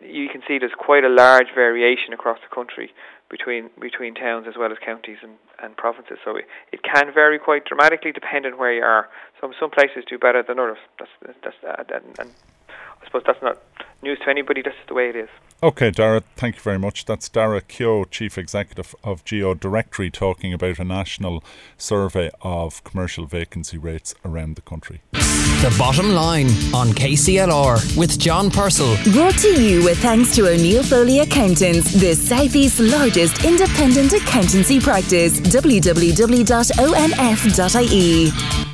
you 0.00 0.28
can 0.28 0.42
see 0.46 0.58
there's 0.58 0.72
quite 0.76 1.04
a 1.04 1.08
large 1.08 1.48
variation 1.54 2.12
across 2.12 2.38
the 2.40 2.54
country 2.54 2.92
between 3.30 3.70
between 3.80 4.14
towns 4.14 4.46
as 4.48 4.54
well 4.58 4.72
as 4.72 4.78
counties 4.84 5.18
and, 5.22 5.32
and 5.62 5.76
provinces. 5.76 6.18
So 6.24 6.36
it, 6.36 6.46
it 6.72 6.82
can 6.82 7.12
vary 7.12 7.38
quite 7.38 7.64
dramatically 7.64 8.12
depending 8.12 8.58
where 8.58 8.72
you 8.72 8.82
are. 8.82 9.08
Some 9.40 9.52
some 9.58 9.70
places 9.70 10.04
do 10.08 10.18
better 10.18 10.42
than 10.42 10.58
others. 10.58 10.78
That's 10.98 11.34
that's 11.42 11.56
uh, 11.64 11.84
and, 11.94 12.18
and 12.18 12.30
I 12.68 13.04
suppose 13.06 13.22
that's 13.26 13.42
not 13.42 13.58
news 14.02 14.18
to 14.24 14.30
anybody. 14.30 14.62
That's 14.62 14.76
the 14.88 14.94
way 14.94 15.08
it 15.08 15.16
is. 15.16 15.28
Okay, 15.62 15.90
Dara, 15.90 16.22
thank 16.36 16.56
you 16.56 16.62
very 16.62 16.78
much. 16.78 17.04
That's 17.04 17.28
Dara 17.28 17.60
Keogh, 17.60 18.04
Chief 18.04 18.38
Executive 18.38 18.94
of 19.04 19.22
GeoDirectory, 19.26 20.10
talking 20.10 20.54
about 20.54 20.78
a 20.78 20.84
national 20.84 21.44
survey 21.76 22.30
of 22.40 22.82
commercial 22.82 23.26
vacancy 23.26 23.76
rates 23.76 24.14
around 24.24 24.56
the 24.56 24.62
country. 24.62 25.02
The 25.12 25.74
bottom 25.78 26.12
line 26.14 26.46
on 26.74 26.88
KCLR 26.88 27.94
with 27.94 28.18
John 28.18 28.50
Purcell. 28.50 28.96
Brought 29.12 29.36
to 29.40 29.62
you 29.62 29.84
with 29.84 29.98
thanks 29.98 30.34
to 30.36 30.48
O'Neill 30.48 30.82
Foley 30.82 31.18
Accountants, 31.18 31.92
the 31.92 32.14
Southeast's 32.14 32.80
largest 32.80 33.44
independent 33.44 34.14
accountancy 34.14 34.80
practice. 34.80 35.38
www.onf.ie. 35.40 36.30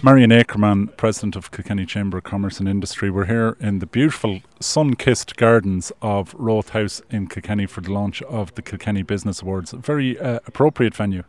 Marion 0.05 0.31
Acreman, 0.31 0.97
President 0.97 1.35
of 1.35 1.51
Kilkenny 1.51 1.85
Chamber 1.85 2.19
of 2.19 2.25
Commerce 2.25 2.61
and 2.61 2.69
Industry. 2.69 3.11
We're 3.11 3.25
here 3.25 3.57
in 3.59 3.81
the 3.81 3.87
beautiful 3.87 4.43
sun 4.61 4.95
kissed 4.95 5.35
gardens 5.37 5.91
of 6.01 6.33
Rothe 6.35 6.69
House 6.77 7.03
in 7.11 7.27
Kilkenny 7.27 7.67
for 7.67 7.81
the 7.81 7.93
launch 7.93 8.23
of 8.23 8.55
the 8.55 8.63
Kilkenny 8.63 9.03
Business 9.03 9.43
Awards. 9.43 9.73
A 9.73 9.79
very 9.79 10.19
uh, 10.19 10.41
appropriate 10.47 10.95
venue. 10.95 11.23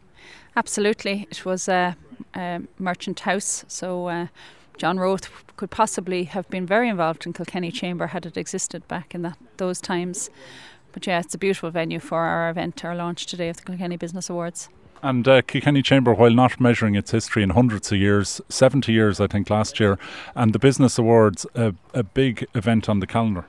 Absolutely. 0.55 1.27
It 1.29 1.45
was 1.45 1.67
a, 1.69 1.95
a 2.35 2.61
merchant 2.79 3.21
house, 3.21 3.63
so 3.67 4.07
uh, 4.07 4.27
John 4.77 4.97
Rothe 4.97 5.27
could 5.55 5.71
possibly 5.71 6.25
have 6.25 6.49
been 6.49 6.65
very 6.65 6.89
involved 6.89 7.25
in 7.25 7.33
Kilkenny 7.33 7.71
Chamber 7.71 8.07
had 8.07 8.25
it 8.25 8.37
existed 8.37 8.87
back 8.87 9.15
in 9.15 9.21
that, 9.23 9.37
those 9.57 9.79
times. 9.79 10.29
But 10.91 11.07
yeah, 11.07 11.19
it's 11.19 11.35
a 11.35 11.37
beautiful 11.37 11.69
venue 11.69 11.99
for 11.99 12.19
our 12.19 12.49
event, 12.49 12.83
our 12.83 12.95
launch 12.95 13.25
today 13.25 13.49
of 13.49 13.57
the 13.57 13.63
Kilkenny 13.63 13.97
Business 13.97 14.29
Awards. 14.29 14.69
And 15.03 15.27
uh, 15.27 15.41
Kilkenny 15.43 15.81
Chamber, 15.81 16.13
while 16.13 16.31
not 16.31 16.59
measuring 16.59 16.95
its 16.95 17.11
history 17.11 17.43
in 17.43 17.51
hundreds 17.51 17.91
of 17.91 17.99
years, 17.99 18.41
70 18.49 18.91
years 18.91 19.19
I 19.19 19.27
think 19.27 19.49
last 19.49 19.79
year, 19.79 19.99
and 20.35 20.53
the 20.53 20.59
Business 20.59 20.97
Awards, 20.97 21.45
a, 21.55 21.73
a 21.93 22.03
big 22.03 22.47
event 22.55 22.89
on 22.89 22.99
the 22.99 23.07
calendar. 23.07 23.45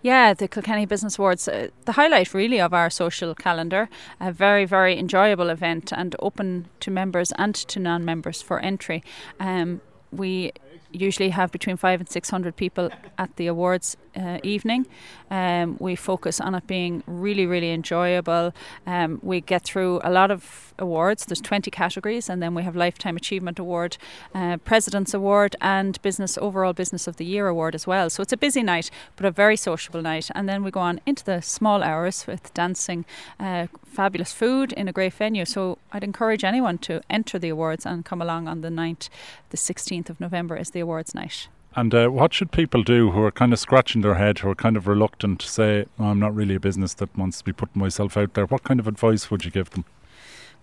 Yeah, 0.00 0.32
the 0.32 0.46
Kilkenny 0.46 0.86
Business 0.86 1.18
Awards, 1.18 1.48
uh, 1.48 1.68
the 1.84 1.92
highlight 1.92 2.32
really 2.32 2.60
of 2.60 2.72
our 2.72 2.88
social 2.88 3.34
calendar. 3.34 3.88
A 4.20 4.32
very, 4.32 4.64
very 4.64 4.96
enjoyable 4.96 5.50
event 5.50 5.92
and 5.92 6.14
open 6.20 6.68
to 6.80 6.90
members 6.90 7.32
and 7.32 7.54
to 7.54 7.80
non 7.80 8.04
members 8.04 8.40
for 8.40 8.60
entry. 8.60 9.02
Um, 9.40 9.80
we 10.12 10.52
usually 10.92 11.30
have 11.30 11.52
between 11.52 11.76
five 11.76 12.00
and 12.00 12.08
six 12.08 12.30
hundred 12.30 12.56
people 12.56 12.90
at 13.18 13.36
the 13.36 13.46
awards 13.46 13.96
uh, 14.18 14.38
evening. 14.42 14.86
Um, 15.30 15.76
we 15.78 15.94
focus 15.94 16.40
on 16.40 16.54
it 16.54 16.66
being 16.66 17.02
really, 17.06 17.46
really 17.46 17.70
enjoyable. 17.70 18.52
Um, 18.86 19.20
we 19.22 19.40
get 19.40 19.62
through 19.62 20.00
a 20.02 20.10
lot 20.10 20.30
of 20.30 20.74
awards. 20.78 21.26
There's 21.26 21.40
20 21.40 21.70
categories, 21.70 22.28
and 22.28 22.42
then 22.42 22.54
we 22.54 22.62
have 22.62 22.76
Lifetime 22.76 23.16
Achievement 23.16 23.58
Award, 23.58 23.98
uh, 24.34 24.56
President's 24.58 25.14
Award, 25.14 25.56
and 25.60 26.00
Business 26.02 26.38
Overall 26.38 26.72
Business 26.72 27.06
of 27.06 27.16
the 27.16 27.24
Year 27.24 27.48
Award 27.48 27.74
as 27.74 27.86
well. 27.86 28.10
So 28.10 28.22
it's 28.22 28.32
a 28.32 28.36
busy 28.36 28.62
night, 28.62 28.90
but 29.16 29.26
a 29.26 29.30
very 29.30 29.56
sociable 29.56 30.02
night. 30.02 30.30
And 30.34 30.48
then 30.48 30.62
we 30.64 30.70
go 30.70 30.80
on 30.80 31.00
into 31.04 31.24
the 31.24 31.40
small 31.40 31.82
hours 31.82 32.26
with 32.26 32.52
dancing, 32.54 33.04
uh, 33.38 33.66
fabulous 33.84 34.32
food 34.32 34.72
in 34.72 34.88
a 34.88 34.92
great 34.92 35.14
venue. 35.14 35.44
So 35.44 35.78
I'd 35.92 36.04
encourage 36.04 36.44
anyone 36.44 36.78
to 36.78 37.02
enter 37.10 37.38
the 37.38 37.48
awards 37.50 37.84
and 37.84 38.04
come 38.04 38.22
along 38.22 38.48
on 38.48 38.60
the 38.60 38.68
9th, 38.68 39.08
the 39.50 39.56
16th 39.56 40.10
of 40.10 40.20
November 40.20 40.56
is 40.56 40.70
the 40.70 40.77
awards 40.80 41.14
night. 41.14 41.48
And 41.76 41.94
uh, 41.94 42.08
what 42.08 42.34
should 42.34 42.50
people 42.50 42.82
do 42.82 43.12
who 43.12 43.22
are 43.22 43.30
kind 43.30 43.52
of 43.52 43.58
scratching 43.58 44.02
their 44.02 44.14
head, 44.14 44.40
who 44.40 44.50
are 44.50 44.54
kind 44.54 44.76
of 44.76 44.86
reluctant 44.86 45.40
to 45.40 45.48
say, 45.48 45.86
oh, 45.98 46.06
I'm 46.06 46.18
not 46.18 46.34
really 46.34 46.56
a 46.56 46.60
business 46.60 46.94
that 46.94 47.16
wants 47.16 47.38
to 47.38 47.44
be 47.44 47.52
putting 47.52 47.80
myself 47.80 48.16
out 48.16 48.34
there? 48.34 48.46
What 48.46 48.64
kind 48.64 48.80
of 48.80 48.88
advice 48.88 49.30
would 49.30 49.44
you 49.44 49.50
give 49.50 49.70
them? 49.70 49.84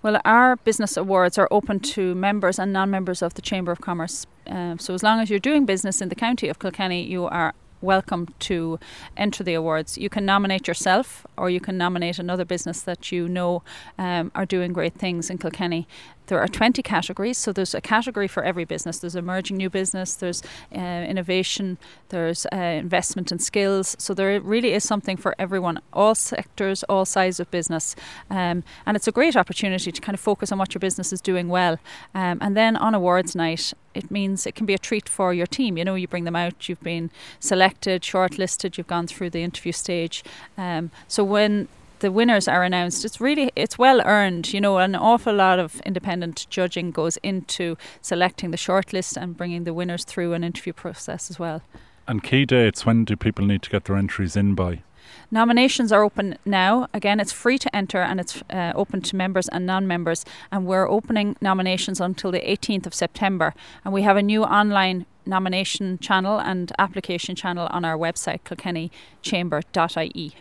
Well, 0.02 0.20
our 0.26 0.58
business 0.58 0.98
awards 0.98 1.38
are 1.38 1.48
open 1.52 1.80
to 1.80 2.14
members 2.16 2.60
and 2.60 2.74
non 2.74 2.92
members 2.92 3.22
of 3.22 3.36
the 3.36 3.42
Chamber 3.42 3.72
of 3.72 3.82
Commerce. 3.82 4.28
Um, 4.46 4.78
so, 4.78 4.94
as 4.94 5.02
long 5.04 5.20
as 5.20 5.30
you're 5.30 5.40
doing 5.40 5.66
business 5.66 6.02
in 6.02 6.10
the 6.10 6.16
county 6.16 6.48
of 6.48 6.60
Kilkenny, 6.60 7.04
you 7.04 7.26
are 7.26 7.54
welcome 7.82 8.28
to 8.40 8.80
enter 9.16 9.44
the 9.44 9.54
awards. 9.54 9.98
You 9.98 10.10
can 10.10 10.26
nominate 10.26 10.68
yourself 10.68 11.26
or 11.38 11.50
you 11.50 11.60
can 11.60 11.78
nominate 11.78 12.20
another 12.20 12.46
business 12.46 12.82
that 12.82 13.12
you 13.12 13.30
know 13.30 13.64
um, 13.98 14.32
are 14.36 14.46
doing 14.46 14.74
great 14.74 14.96
things 14.96 15.30
in 15.30 15.38
Kilkenny. 15.38 15.88
There 16.28 16.40
are 16.40 16.48
20 16.48 16.82
categories, 16.82 17.38
so 17.38 17.52
there's 17.52 17.74
a 17.74 17.82
category 17.82 18.28
for 18.28 18.44
every 18.44 18.66
business. 18.66 19.00
There's 19.00 19.16
emerging 19.16 19.58
new 19.58 19.70
business, 19.70 20.16
there's 20.16 20.42
uh, 20.76 20.80
innovation, 20.80 21.78
there's 22.10 22.46
uh, 22.52 22.56
investment 22.56 23.32
and 23.32 23.42
skills. 23.42 23.96
So 24.00 24.14
there 24.14 24.40
really 24.42 24.74
is 24.74 24.84
something 24.84 25.18
for 25.18 25.36
everyone, 25.38 25.80
all 25.94 26.16
sectors, 26.16 26.84
all 26.84 27.06
sizes 27.06 27.40
of 27.40 27.52
business. 27.52 27.96
Um, 28.30 28.64
and 28.86 28.98
it's 28.98 29.08
a 29.08 29.12
great 29.12 29.36
opportunity 29.36 29.92
to 29.92 30.02
kind 30.02 30.14
of 30.14 30.20
focus 30.20 30.52
on 30.52 30.58
what 30.58 30.74
your 30.74 30.80
business 30.80 31.14
is 31.14 31.22
doing 31.22 31.48
well. 31.50 31.78
Um, 32.14 32.40
and 32.42 32.58
then 32.58 32.76
on 32.76 32.96
awards 32.96 33.36
night, 33.36 33.74
it 33.94 34.12
means 34.12 34.46
it 34.46 34.56
can 34.56 34.66
be 34.66 34.74
a 34.74 34.78
treat 34.78 35.08
for 35.08 35.34
your 35.34 35.48
team. 35.48 35.78
You 35.78 35.86
know, 35.86 35.96
you 35.96 36.08
bring 36.08 36.26
them 36.26 36.36
out, 36.36 36.68
you've 36.68 36.82
been 36.82 37.12
selected, 37.40 38.02
shortlisted, 38.02 38.78
you've 38.78 38.88
gone 38.88 39.08
through 39.08 39.30
the 39.30 39.42
interview 39.42 39.72
stage. 39.72 40.24
Um, 40.58 40.92
so 41.08 41.24
when 41.24 41.68
the 42.00 42.12
winners 42.12 42.48
are 42.48 42.64
announced, 42.64 43.06
it's 43.06 43.22
really 43.22 43.52
it's 43.56 43.78
well 43.78 44.02
earned. 44.06 44.54
You 44.54 44.62
know, 44.62 44.78
an 44.78 44.96
awful 44.96 45.34
lot 45.34 45.60
of 45.60 45.82
independent 45.82 46.48
judging 46.50 46.92
goes 46.92 47.18
into 47.18 47.78
selecting 48.02 48.52
the 48.52 48.58
shortlist 48.58 49.18
and 49.18 49.38
bringing 49.38 49.64
the 49.64 49.74
winners 49.74 50.04
through 50.04 50.34
an 50.34 50.44
interview 50.44 50.74
process 50.74 51.30
as 51.30 51.40
well. 51.40 51.62
And 52.08 52.24
key 52.24 52.46
dates, 52.46 52.86
when 52.86 53.04
do 53.06 53.16
people 53.16 53.46
need 53.46 53.64
to 53.64 53.70
get 53.70 53.86
their 53.86 53.96
entries 53.96 54.36
in 54.36 54.54
by? 54.54 54.84
Nominations 55.32 55.92
are 55.92 56.04
open 56.04 56.38
now. 56.46 56.88
Again, 56.94 57.20
it's 57.20 57.32
free 57.32 57.58
to 57.58 57.76
enter 57.76 58.02
and 58.02 58.20
it's 58.20 58.44
uh, 58.50 58.74
open 58.76 59.02
to 59.02 59.16
members 59.16 59.48
and 59.50 59.66
non 59.66 59.88
members. 59.88 60.24
And 60.52 60.66
we're 60.66 60.88
opening 60.88 61.36
nominations 61.42 62.00
until 62.00 62.32
the 62.32 62.42
18th 62.42 62.86
of 62.86 62.94
September. 62.94 63.54
And 63.84 63.94
we 63.94 64.04
have 64.04 64.18
a 64.18 64.24
new 64.24 64.44
online 64.44 65.06
nomination 65.26 65.98
channel 66.00 66.40
and 66.40 66.72
application 66.78 67.36
channel 67.36 67.68
on 67.72 67.84
our 67.84 67.98
website, 67.98 68.42
kilkennychamber.ie. 68.44 70.36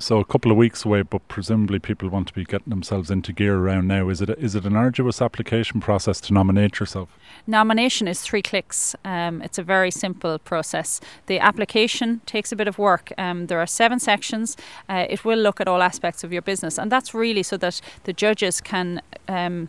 So 0.00 0.18
a 0.18 0.24
couple 0.24 0.50
of 0.50 0.56
weeks 0.56 0.86
away, 0.86 1.02
but 1.02 1.28
presumably 1.28 1.78
people 1.78 2.08
want 2.08 2.28
to 2.28 2.34
be 2.34 2.44
getting 2.44 2.70
themselves 2.70 3.10
into 3.10 3.34
gear 3.34 3.58
around 3.58 3.86
now. 3.86 4.08
Is 4.08 4.22
it 4.22 4.30
a, 4.30 4.38
is 4.38 4.54
it 4.54 4.64
an 4.64 4.74
arduous 4.74 5.20
application 5.20 5.78
process 5.80 6.22
to 6.22 6.32
nominate 6.32 6.80
yourself? 6.80 7.10
Nomination 7.46 8.08
is 8.08 8.22
three 8.22 8.40
clicks. 8.40 8.96
Um, 9.04 9.42
it's 9.42 9.58
a 9.58 9.62
very 9.62 9.90
simple 9.90 10.38
process. 10.38 11.02
The 11.26 11.38
application 11.38 12.22
takes 12.24 12.50
a 12.50 12.56
bit 12.56 12.66
of 12.66 12.78
work. 12.78 13.12
Um, 13.18 13.48
there 13.48 13.60
are 13.60 13.66
seven 13.66 14.00
sections. 14.00 14.56
Uh, 14.88 15.04
it 15.10 15.22
will 15.22 15.38
look 15.38 15.60
at 15.60 15.68
all 15.68 15.82
aspects 15.82 16.24
of 16.24 16.32
your 16.32 16.42
business, 16.42 16.78
and 16.78 16.90
that's 16.90 17.12
really 17.12 17.42
so 17.42 17.58
that 17.58 17.82
the 18.04 18.14
judges 18.14 18.62
can. 18.62 19.02
Um, 19.28 19.68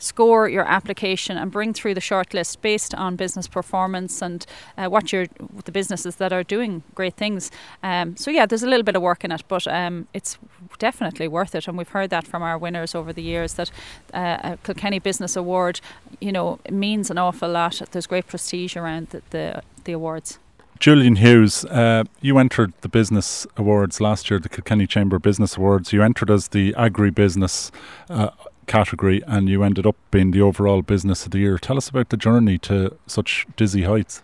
score 0.00 0.48
your 0.48 0.64
application 0.64 1.36
and 1.36 1.50
bring 1.50 1.72
through 1.72 1.94
the 1.94 2.00
shortlist 2.00 2.60
based 2.60 2.94
on 2.94 3.16
business 3.16 3.46
performance 3.46 4.22
and 4.22 4.46
uh, 4.76 4.86
what 4.86 5.12
you're 5.12 5.26
the 5.64 5.72
businesses 5.72 6.16
that 6.16 6.32
are 6.32 6.42
doing 6.42 6.82
great 6.94 7.14
things. 7.14 7.50
Um, 7.82 8.16
so 8.16 8.30
yeah, 8.30 8.46
there's 8.46 8.62
a 8.62 8.68
little 8.68 8.82
bit 8.82 8.96
of 8.96 9.02
work 9.02 9.24
in 9.24 9.30
it, 9.32 9.44
but 9.46 9.66
um, 9.68 10.08
it's 10.14 10.38
definitely 10.78 11.28
worth 11.28 11.54
it. 11.54 11.68
And 11.68 11.78
we've 11.78 11.88
heard 11.88 12.10
that 12.10 12.26
from 12.26 12.42
our 12.42 12.58
winners 12.58 12.94
over 12.94 13.12
the 13.12 13.22
years 13.22 13.54
that 13.54 13.70
uh, 14.14 14.38
a 14.42 14.58
Kilkenny 14.64 14.98
Business 14.98 15.36
Award, 15.36 15.80
you 16.20 16.32
know, 16.32 16.58
means 16.70 17.10
an 17.10 17.18
awful 17.18 17.50
lot. 17.50 17.80
There's 17.92 18.06
great 18.06 18.26
prestige 18.26 18.76
around 18.76 19.08
the, 19.10 19.22
the, 19.30 19.62
the 19.84 19.92
awards. 19.92 20.38
Julian 20.80 21.16
Hughes, 21.16 21.66
uh, 21.66 22.04
you 22.22 22.38
entered 22.38 22.72
the 22.80 22.88
business 22.88 23.46
awards 23.58 24.00
last 24.00 24.30
year, 24.30 24.40
the 24.40 24.48
Kilkenny 24.48 24.86
Chamber 24.86 25.18
Business 25.18 25.58
Awards. 25.58 25.92
You 25.92 26.02
entered 26.02 26.30
as 26.30 26.48
the 26.48 26.74
agri 26.74 27.10
business 27.10 27.70
uh, 28.08 28.30
category 28.70 29.20
and 29.26 29.48
you 29.48 29.62
ended 29.64 29.84
up 29.86 29.96
being 30.10 30.30
the 30.30 30.40
overall 30.40 30.80
business 30.80 31.24
of 31.24 31.32
the 31.32 31.38
year. 31.38 31.58
Tell 31.58 31.76
us 31.76 31.88
about 31.88 32.08
the 32.10 32.16
journey 32.16 32.56
to 32.58 32.96
such 33.06 33.46
dizzy 33.56 33.82
heights. 33.82 34.22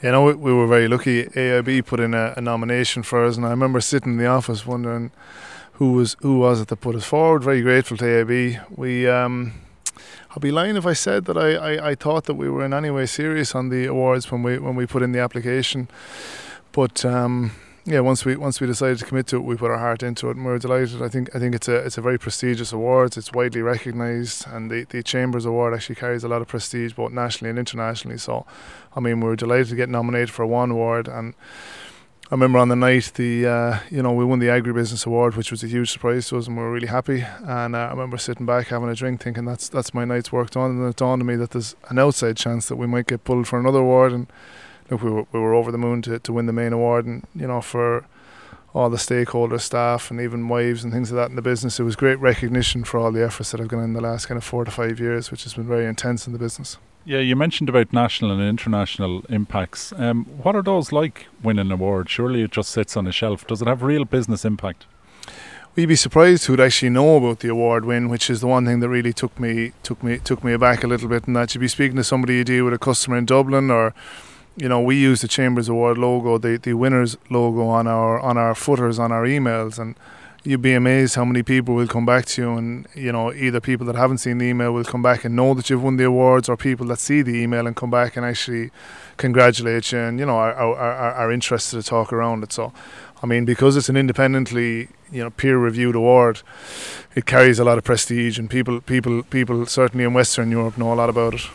You 0.00 0.12
know, 0.12 0.24
we, 0.24 0.34
we 0.34 0.52
were 0.52 0.66
very 0.66 0.88
lucky. 0.88 1.24
AIB 1.24 1.84
put 1.84 2.00
in 2.00 2.14
a, 2.14 2.32
a, 2.36 2.40
nomination 2.40 3.02
for 3.02 3.24
us, 3.24 3.36
and 3.36 3.44
I 3.44 3.50
remember 3.50 3.80
sitting 3.80 4.12
in 4.12 4.18
the 4.18 4.26
office 4.26 4.64
wondering 4.64 5.10
who 5.74 5.92
was 5.92 6.16
who 6.20 6.38
was 6.38 6.60
it 6.60 6.68
that 6.68 6.76
put 6.76 6.94
us 6.94 7.04
forward. 7.04 7.42
Very 7.42 7.62
grateful 7.62 7.96
to 7.98 8.04
AIB. 8.04 8.78
We, 8.78 9.08
um, 9.08 9.52
I'll 10.30 10.40
be 10.40 10.52
lying 10.52 10.76
if 10.76 10.86
I 10.86 10.94
said 10.94 11.24
that 11.26 11.36
I, 11.36 11.54
I, 11.54 11.90
I 11.90 11.94
thought 11.94 12.24
that 12.24 12.34
we 12.34 12.48
were 12.48 12.64
in 12.64 12.72
any 12.72 12.90
way 12.90 13.06
serious 13.06 13.54
on 13.54 13.68
the 13.68 13.86
awards 13.86 14.30
when 14.30 14.42
we 14.42 14.58
when 14.58 14.76
we 14.76 14.86
put 14.86 15.02
in 15.02 15.12
the 15.12 15.20
application, 15.20 15.88
but. 16.72 17.04
Um, 17.04 17.52
yeah, 17.84 18.00
once 18.00 18.24
we 18.24 18.36
once 18.36 18.60
we 18.60 18.66
decided 18.66 18.98
to 18.98 19.04
commit 19.06 19.26
to 19.28 19.36
it, 19.36 19.44
we 19.44 19.56
put 19.56 19.70
our 19.70 19.78
heart 19.78 20.02
into 20.02 20.28
it, 20.28 20.36
and 20.36 20.44
we 20.44 20.52
are 20.52 20.58
delighted. 20.58 21.00
I 21.02 21.08
think 21.08 21.34
I 21.34 21.38
think 21.38 21.54
it's 21.54 21.68
a 21.68 21.76
it's 21.76 21.96
a 21.96 22.02
very 22.02 22.18
prestigious 22.18 22.72
award. 22.72 23.16
It's 23.16 23.32
widely 23.32 23.62
recognised, 23.62 24.46
and 24.48 24.70
the, 24.70 24.84
the 24.84 25.02
Chambers 25.02 25.46
Award 25.46 25.72
actually 25.72 25.94
carries 25.96 26.22
a 26.22 26.28
lot 26.28 26.42
of 26.42 26.48
prestige 26.48 26.92
both 26.92 27.12
nationally 27.12 27.50
and 27.50 27.58
internationally. 27.58 28.18
So, 28.18 28.44
I 28.94 29.00
mean, 29.00 29.20
we 29.20 29.28
were 29.28 29.36
delighted 29.36 29.68
to 29.68 29.76
get 29.76 29.88
nominated 29.88 30.30
for 30.30 30.44
one 30.44 30.70
award, 30.70 31.08
and 31.08 31.34
I 32.30 32.34
remember 32.34 32.60
on 32.60 32.68
the 32.68 32.76
night 32.76 33.12
the 33.14 33.46
uh, 33.46 33.78
you 33.90 34.02
know 34.02 34.12
we 34.12 34.24
won 34.24 34.38
the 34.40 34.46
agribusiness 34.46 35.06
award, 35.06 35.34
which 35.34 35.50
was 35.50 35.64
a 35.64 35.66
huge 35.66 35.90
surprise 35.90 36.28
to 36.28 36.36
us, 36.36 36.46
and 36.46 36.56
we 36.56 36.62
were 36.62 36.70
really 36.70 36.86
happy. 36.86 37.24
And 37.44 37.74
uh, 37.74 37.78
I 37.78 37.90
remember 37.90 38.18
sitting 38.18 38.46
back 38.46 38.68
having 38.68 38.88
a 38.88 38.94
drink, 38.94 39.22
thinking 39.22 39.46
that's 39.46 39.68
that's 39.68 39.94
my 39.94 40.04
night's 40.04 40.30
work 40.30 40.50
done. 40.50 40.70
And 40.70 40.88
it 40.88 40.96
dawned 40.96 41.22
on 41.22 41.26
me 41.26 41.36
that 41.36 41.50
there's 41.50 41.74
an 41.88 41.98
outside 41.98 42.36
chance 42.36 42.68
that 42.68 42.76
we 42.76 42.86
might 42.86 43.06
get 43.06 43.24
pulled 43.24 43.48
for 43.48 43.58
another 43.58 43.80
award, 43.80 44.12
and 44.12 44.26
look, 44.90 45.02
we 45.02 45.10
were, 45.10 45.26
we 45.32 45.40
were 45.40 45.54
over 45.54 45.70
the 45.70 45.78
moon 45.78 46.02
to, 46.02 46.18
to 46.18 46.32
win 46.32 46.46
the 46.46 46.52
main 46.52 46.72
award, 46.72 47.06
and 47.06 47.26
you 47.34 47.46
know 47.46 47.60
for 47.60 48.04
all 48.72 48.88
the 48.88 48.96
stakeholders, 48.96 49.62
staff, 49.62 50.10
and 50.10 50.20
even 50.20 50.48
wives 50.48 50.84
and 50.84 50.92
things 50.92 51.10
like 51.10 51.16
that 51.16 51.30
in 51.30 51.36
the 51.36 51.42
business. 51.42 51.80
It 51.80 51.84
was 51.84 51.96
great 51.96 52.20
recognition 52.20 52.84
for 52.84 52.98
all 52.98 53.10
the 53.10 53.24
efforts 53.24 53.50
that 53.50 53.60
have 53.60 53.68
gone 53.68 53.82
in 53.82 53.94
the 53.94 54.00
last 54.00 54.26
kind 54.26 54.38
of 54.38 54.44
four 54.44 54.64
to 54.64 54.70
five 54.70 55.00
years, 55.00 55.30
which 55.30 55.42
has 55.42 55.54
been 55.54 55.66
very 55.66 55.86
intense 55.86 56.26
in 56.26 56.32
the 56.32 56.38
business. 56.38 56.76
Yeah, 57.04 57.18
you 57.18 57.34
mentioned 57.34 57.68
about 57.68 57.92
national 57.92 58.30
and 58.30 58.42
international 58.42 59.24
impacts. 59.28 59.92
Um, 59.96 60.24
what 60.24 60.54
are 60.54 60.62
those 60.62 60.92
like 60.92 61.26
winning 61.42 61.66
an 61.66 61.72
award? 61.72 62.10
Surely 62.10 62.42
it 62.42 62.52
just 62.52 62.70
sits 62.70 62.96
on 62.96 63.06
a 63.06 63.12
shelf. 63.12 63.46
Does 63.46 63.62
it 63.62 63.68
have 63.68 63.82
real 63.82 64.04
business 64.04 64.44
impact? 64.44 64.86
We'd 65.74 65.86
be 65.86 65.96
surprised 65.96 66.44
who'd 66.44 66.60
actually 66.60 66.90
know 66.90 67.16
about 67.16 67.40
the 67.40 67.48
award 67.48 67.84
win, 67.84 68.08
which 68.08 68.28
is 68.28 68.40
the 68.40 68.48
one 68.48 68.66
thing 68.66 68.80
that 68.80 68.88
really 68.88 69.12
took 69.12 69.38
me 69.40 69.72
took 69.82 70.02
me 70.02 70.18
took 70.18 70.44
me 70.44 70.52
aback 70.52 70.84
a 70.84 70.86
little 70.86 71.08
bit. 71.08 71.26
And 71.26 71.34
that 71.36 71.54
you'd 71.54 71.60
be 71.60 71.68
speaking 71.68 71.96
to 71.96 72.04
somebody 72.04 72.34
you 72.34 72.44
deal 72.44 72.64
with 72.64 72.74
a 72.74 72.78
customer 72.78 73.16
in 73.16 73.24
Dublin 73.24 73.70
or 73.70 73.94
you 74.60 74.68
know, 74.68 74.80
we 74.80 74.94
use 74.96 75.22
the 75.22 75.28
Chambers 75.28 75.70
Award 75.70 75.96
logo, 75.96 76.36
the, 76.36 76.58
the 76.58 76.74
winners 76.74 77.16
logo 77.30 77.66
on 77.66 77.86
our 77.86 78.20
on 78.20 78.36
our 78.36 78.54
footers 78.54 78.98
on 78.98 79.10
our 79.10 79.24
emails, 79.24 79.78
and 79.78 79.96
you'd 80.44 80.60
be 80.60 80.74
amazed 80.74 81.14
how 81.14 81.24
many 81.24 81.42
people 81.42 81.74
will 81.74 81.86
come 81.86 82.04
back 82.04 82.26
to 82.26 82.42
you, 82.42 82.52
and 82.58 82.86
you 82.94 83.10
know, 83.10 83.32
either 83.32 83.58
people 83.58 83.86
that 83.86 83.96
haven't 83.96 84.18
seen 84.18 84.36
the 84.36 84.44
email 84.44 84.72
will 84.72 84.84
come 84.84 85.00
back 85.00 85.24
and 85.24 85.34
know 85.34 85.54
that 85.54 85.70
you've 85.70 85.82
won 85.82 85.96
the 85.96 86.04
awards, 86.04 86.46
or 86.46 86.58
people 86.58 86.86
that 86.88 86.98
see 86.98 87.22
the 87.22 87.34
email 87.36 87.66
and 87.66 87.74
come 87.74 87.90
back 87.90 88.18
and 88.18 88.26
actually 88.26 88.70
congratulate 89.16 89.92
you, 89.92 89.98
and 89.98 90.18
you 90.18 90.26
know, 90.26 90.36
are 90.36 90.54
are, 90.54 91.14
are, 91.14 91.32
interested 91.32 91.80
to 91.80 91.88
talk 91.88 92.12
around 92.12 92.42
it. 92.42 92.52
So, 92.52 92.70
I 93.22 93.26
mean, 93.26 93.46
because 93.46 93.78
it's 93.78 93.88
an 93.88 93.96
independently 93.96 94.88
you 95.10 95.24
know 95.24 95.30
peer 95.30 95.56
reviewed 95.56 95.94
award, 95.94 96.42
it 97.14 97.24
carries 97.24 97.58
a 97.58 97.64
lot 97.64 97.78
of 97.78 97.84
prestige, 97.84 98.38
and 98.38 98.50
people 98.50 98.82
people 98.82 99.22
people 99.22 99.64
certainly 99.64 100.04
in 100.04 100.12
Western 100.12 100.50
Europe 100.50 100.76
know 100.76 100.92
a 100.92 100.96
lot 100.96 101.08
about 101.08 101.32
it 101.32 101.48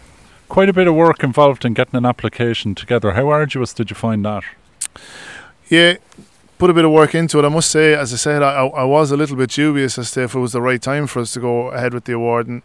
quite 0.48 0.70
a 0.70 0.74
bit 0.74 0.88
of 0.88 0.96
work 0.96 1.24
involved 1.24 1.66
in 1.66 1.74
getting 1.74 1.96
an 1.96 2.06
application 2.06 2.76
together. 2.76 3.14
How 3.14 3.30
arduous 3.30 3.74
did 3.74 3.90
you 3.90 3.96
find 3.96 4.24
that? 4.26 4.44
Yeah, 5.70 5.98
put 6.58 6.70
a 6.70 6.74
bit 6.74 6.86
of 6.86 6.92
work 6.92 7.16
into 7.16 7.40
it. 7.40 7.46
I 7.46 7.50
must 7.50 7.72
say, 7.72 7.94
as 7.94 8.14
I 8.14 8.18
said, 8.18 8.44
I, 8.44 8.66
I 8.68 8.84
was 8.84 9.12
a 9.12 9.18
little 9.18 9.36
bit 9.36 9.50
dubious 9.50 9.98
as 9.98 10.12
to 10.12 10.24
if 10.24 10.36
it 10.36 10.40
was 10.40 10.54
the 10.54 10.62
right 10.62 10.82
time 10.82 11.08
for 11.08 11.20
us 11.20 11.34
to 11.34 11.40
go 11.40 11.70
ahead 11.70 11.94
with 11.94 12.06
the 12.06 12.14
award. 12.14 12.48
And 12.48 12.62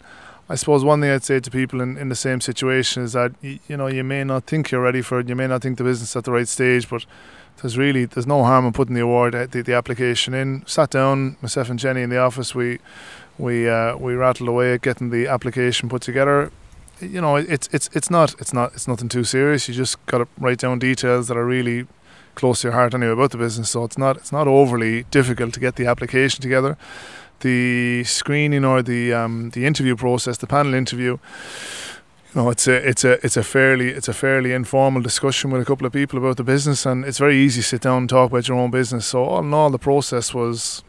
I 0.48 0.54
suppose 0.54 0.84
one 0.84 1.00
thing 1.00 1.10
I'd 1.10 1.24
say 1.24 1.40
to 1.40 1.50
people 1.50 1.80
in, 1.80 1.96
in 1.96 2.08
the 2.08 2.14
same 2.14 2.40
situation 2.40 3.02
is 3.02 3.12
that 3.14 3.32
you, 3.40 3.58
you 3.68 3.76
know 3.76 3.86
you 3.86 4.04
may 4.04 4.24
not 4.24 4.44
think 4.44 4.70
you're 4.70 4.82
ready 4.82 5.02
for 5.02 5.20
it, 5.20 5.28
you 5.28 5.36
may 5.36 5.46
not 5.46 5.62
think 5.62 5.78
the 5.78 5.84
business 5.84 6.10
is 6.10 6.16
at 6.16 6.24
the 6.24 6.32
right 6.32 6.48
stage, 6.48 6.88
but 6.88 7.06
there's 7.62 7.78
really 7.78 8.04
there's 8.04 8.26
no 8.26 8.44
harm 8.44 8.66
in 8.66 8.72
putting 8.72 8.94
the 8.94 9.02
award 9.02 9.34
uh, 9.34 9.46
the, 9.46 9.62
the 9.62 9.74
application 9.74 10.34
in. 10.34 10.64
Sat 10.66 10.90
down, 10.90 11.36
myself 11.40 11.70
and 11.70 11.78
Jenny 11.78 12.02
in 12.02 12.10
the 12.10 12.18
office, 12.18 12.54
we 12.54 12.78
we 13.38 13.68
uh, 13.68 13.96
we 13.96 14.14
rattled 14.14 14.48
away 14.48 14.74
at 14.74 14.82
getting 14.82 15.10
the 15.10 15.26
application 15.26 15.88
put 15.88 16.02
together 16.02 16.52
you 17.00 17.20
know, 17.20 17.36
it's 17.36 17.68
it's 17.72 17.88
it's 17.92 18.10
not 18.10 18.34
it's 18.40 18.52
not 18.52 18.72
it's 18.74 18.88
nothing 18.88 19.08
too 19.08 19.24
serious. 19.24 19.68
You 19.68 19.74
just 19.74 20.04
got 20.06 20.18
to 20.18 20.28
write 20.38 20.58
down 20.58 20.78
details 20.78 21.28
that 21.28 21.36
are 21.36 21.44
really 21.44 21.86
close 22.34 22.60
to 22.60 22.68
your 22.68 22.72
heart 22.72 22.94
anyway 22.94 23.12
about 23.12 23.30
the 23.30 23.38
business. 23.38 23.70
So 23.70 23.84
it's 23.84 23.98
not 23.98 24.16
it's 24.16 24.32
not 24.32 24.46
overly 24.46 25.04
difficult 25.10 25.54
to 25.54 25.60
get 25.60 25.76
the 25.76 25.86
application 25.86 26.42
together. 26.42 26.76
The 27.40 28.04
screening 28.04 28.64
or 28.64 28.82
the 28.82 29.12
um, 29.12 29.50
the 29.50 29.66
interview 29.66 29.96
process, 29.96 30.38
the 30.38 30.46
panel 30.46 30.74
interview. 30.74 31.18
You 32.34 32.42
know, 32.42 32.50
it's 32.50 32.68
a 32.68 32.88
it's 32.88 33.04
a 33.04 33.24
it's 33.24 33.36
a 33.36 33.42
fairly 33.42 33.90
it's 33.90 34.08
a 34.08 34.12
fairly 34.12 34.52
informal 34.52 35.02
discussion 35.02 35.50
with 35.50 35.62
a 35.62 35.64
couple 35.64 35.86
of 35.86 35.92
people 35.92 36.18
about 36.18 36.36
the 36.36 36.44
business, 36.44 36.86
and 36.86 37.04
it's 37.04 37.18
very 37.18 37.36
easy 37.36 37.62
to 37.62 37.66
sit 37.66 37.80
down 37.80 37.98
and 38.02 38.08
talk 38.08 38.30
about 38.30 38.46
your 38.46 38.58
own 38.58 38.70
business. 38.70 39.06
So 39.06 39.24
all 39.24 39.40
in 39.40 39.54
all, 39.54 39.70
the 39.70 39.78
process 39.78 40.32
was 40.34 40.84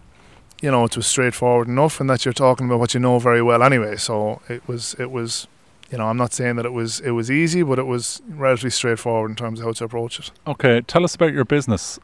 you 0.62 0.70
know, 0.70 0.86
it 0.86 0.96
was 0.96 1.08
straightforward 1.08 1.68
enough, 1.68 2.00
and 2.00 2.10
that 2.10 2.24
you're 2.24 2.34
talking 2.34 2.68
about 2.68 2.80
what 2.80 2.94
you 2.94 3.00
know 3.00 3.20
very 3.20 3.41
well 3.41 3.63
anyway. 3.63 3.98
So 3.98 4.41
it 4.48 4.68
was, 4.68 4.96
it 5.00 5.12
was, 5.12 5.48
you 5.91 5.98
know, 5.98 6.07
I'm 6.07 6.17
not 6.17 6.33
saying 6.33 6.55
that 6.55 6.65
it 6.65 6.74
was, 6.74 7.00
it 7.01 7.12
was 7.12 7.29
easy, 7.29 7.63
but 7.63 7.77
it 7.77 7.86
was 7.86 8.21
relatively 8.27 8.69
straightforward 8.69 9.31
in 9.31 9.36
terms 9.36 9.60
of 9.60 9.65
how 9.65 9.71
to 9.74 9.83
approach 9.83 10.19
it. 10.19 10.31
Okay, 10.48 10.81
tell 10.81 11.03
us 11.03 11.15
about 11.15 11.33
your 11.33 11.45
business. 11.45 12.00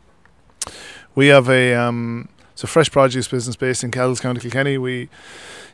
We 1.15 1.27
have 1.27 1.49
a, 1.49 1.73
um, 1.73 2.29
it's 2.51 2.63
a 2.63 2.67
fresh 2.67 2.91
produce 2.91 3.27
business 3.27 3.55
based 3.55 3.83
in 3.83 3.91
Kells, 3.91 4.19
County 4.19 4.41
Kilkenny. 4.41 4.77
We 4.77 5.09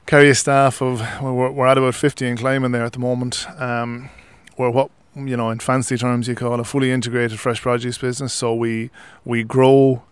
carry 0.06 0.30
a 0.30 0.36
staff 0.36 0.82
of, 0.82 1.02
we're, 1.22 1.52
we're 1.52 1.68
at 1.68 1.78
about 1.78 1.96
50 1.96 2.28
and 2.28 2.38
climbing 2.38 2.72
there 2.72 2.84
at 2.84 2.94
the 2.94 3.00
moment. 3.00 3.46
Um, 3.60 4.10
we're 4.58 4.70
what 4.70 4.92
you 5.16 5.38
know 5.38 5.50
in 5.50 5.60
fancy 5.60 5.98
terms 5.98 6.28
you 6.28 6.36
call 6.36 6.60
a 6.60 6.64
fully 6.64 6.92
integrated 6.92 7.40
fresh 7.40 7.62
produce 7.62 7.98
business. 7.98 8.34
So 8.34 8.54
we 8.54 8.90
we 9.26 9.44
grow, 9.44 10.04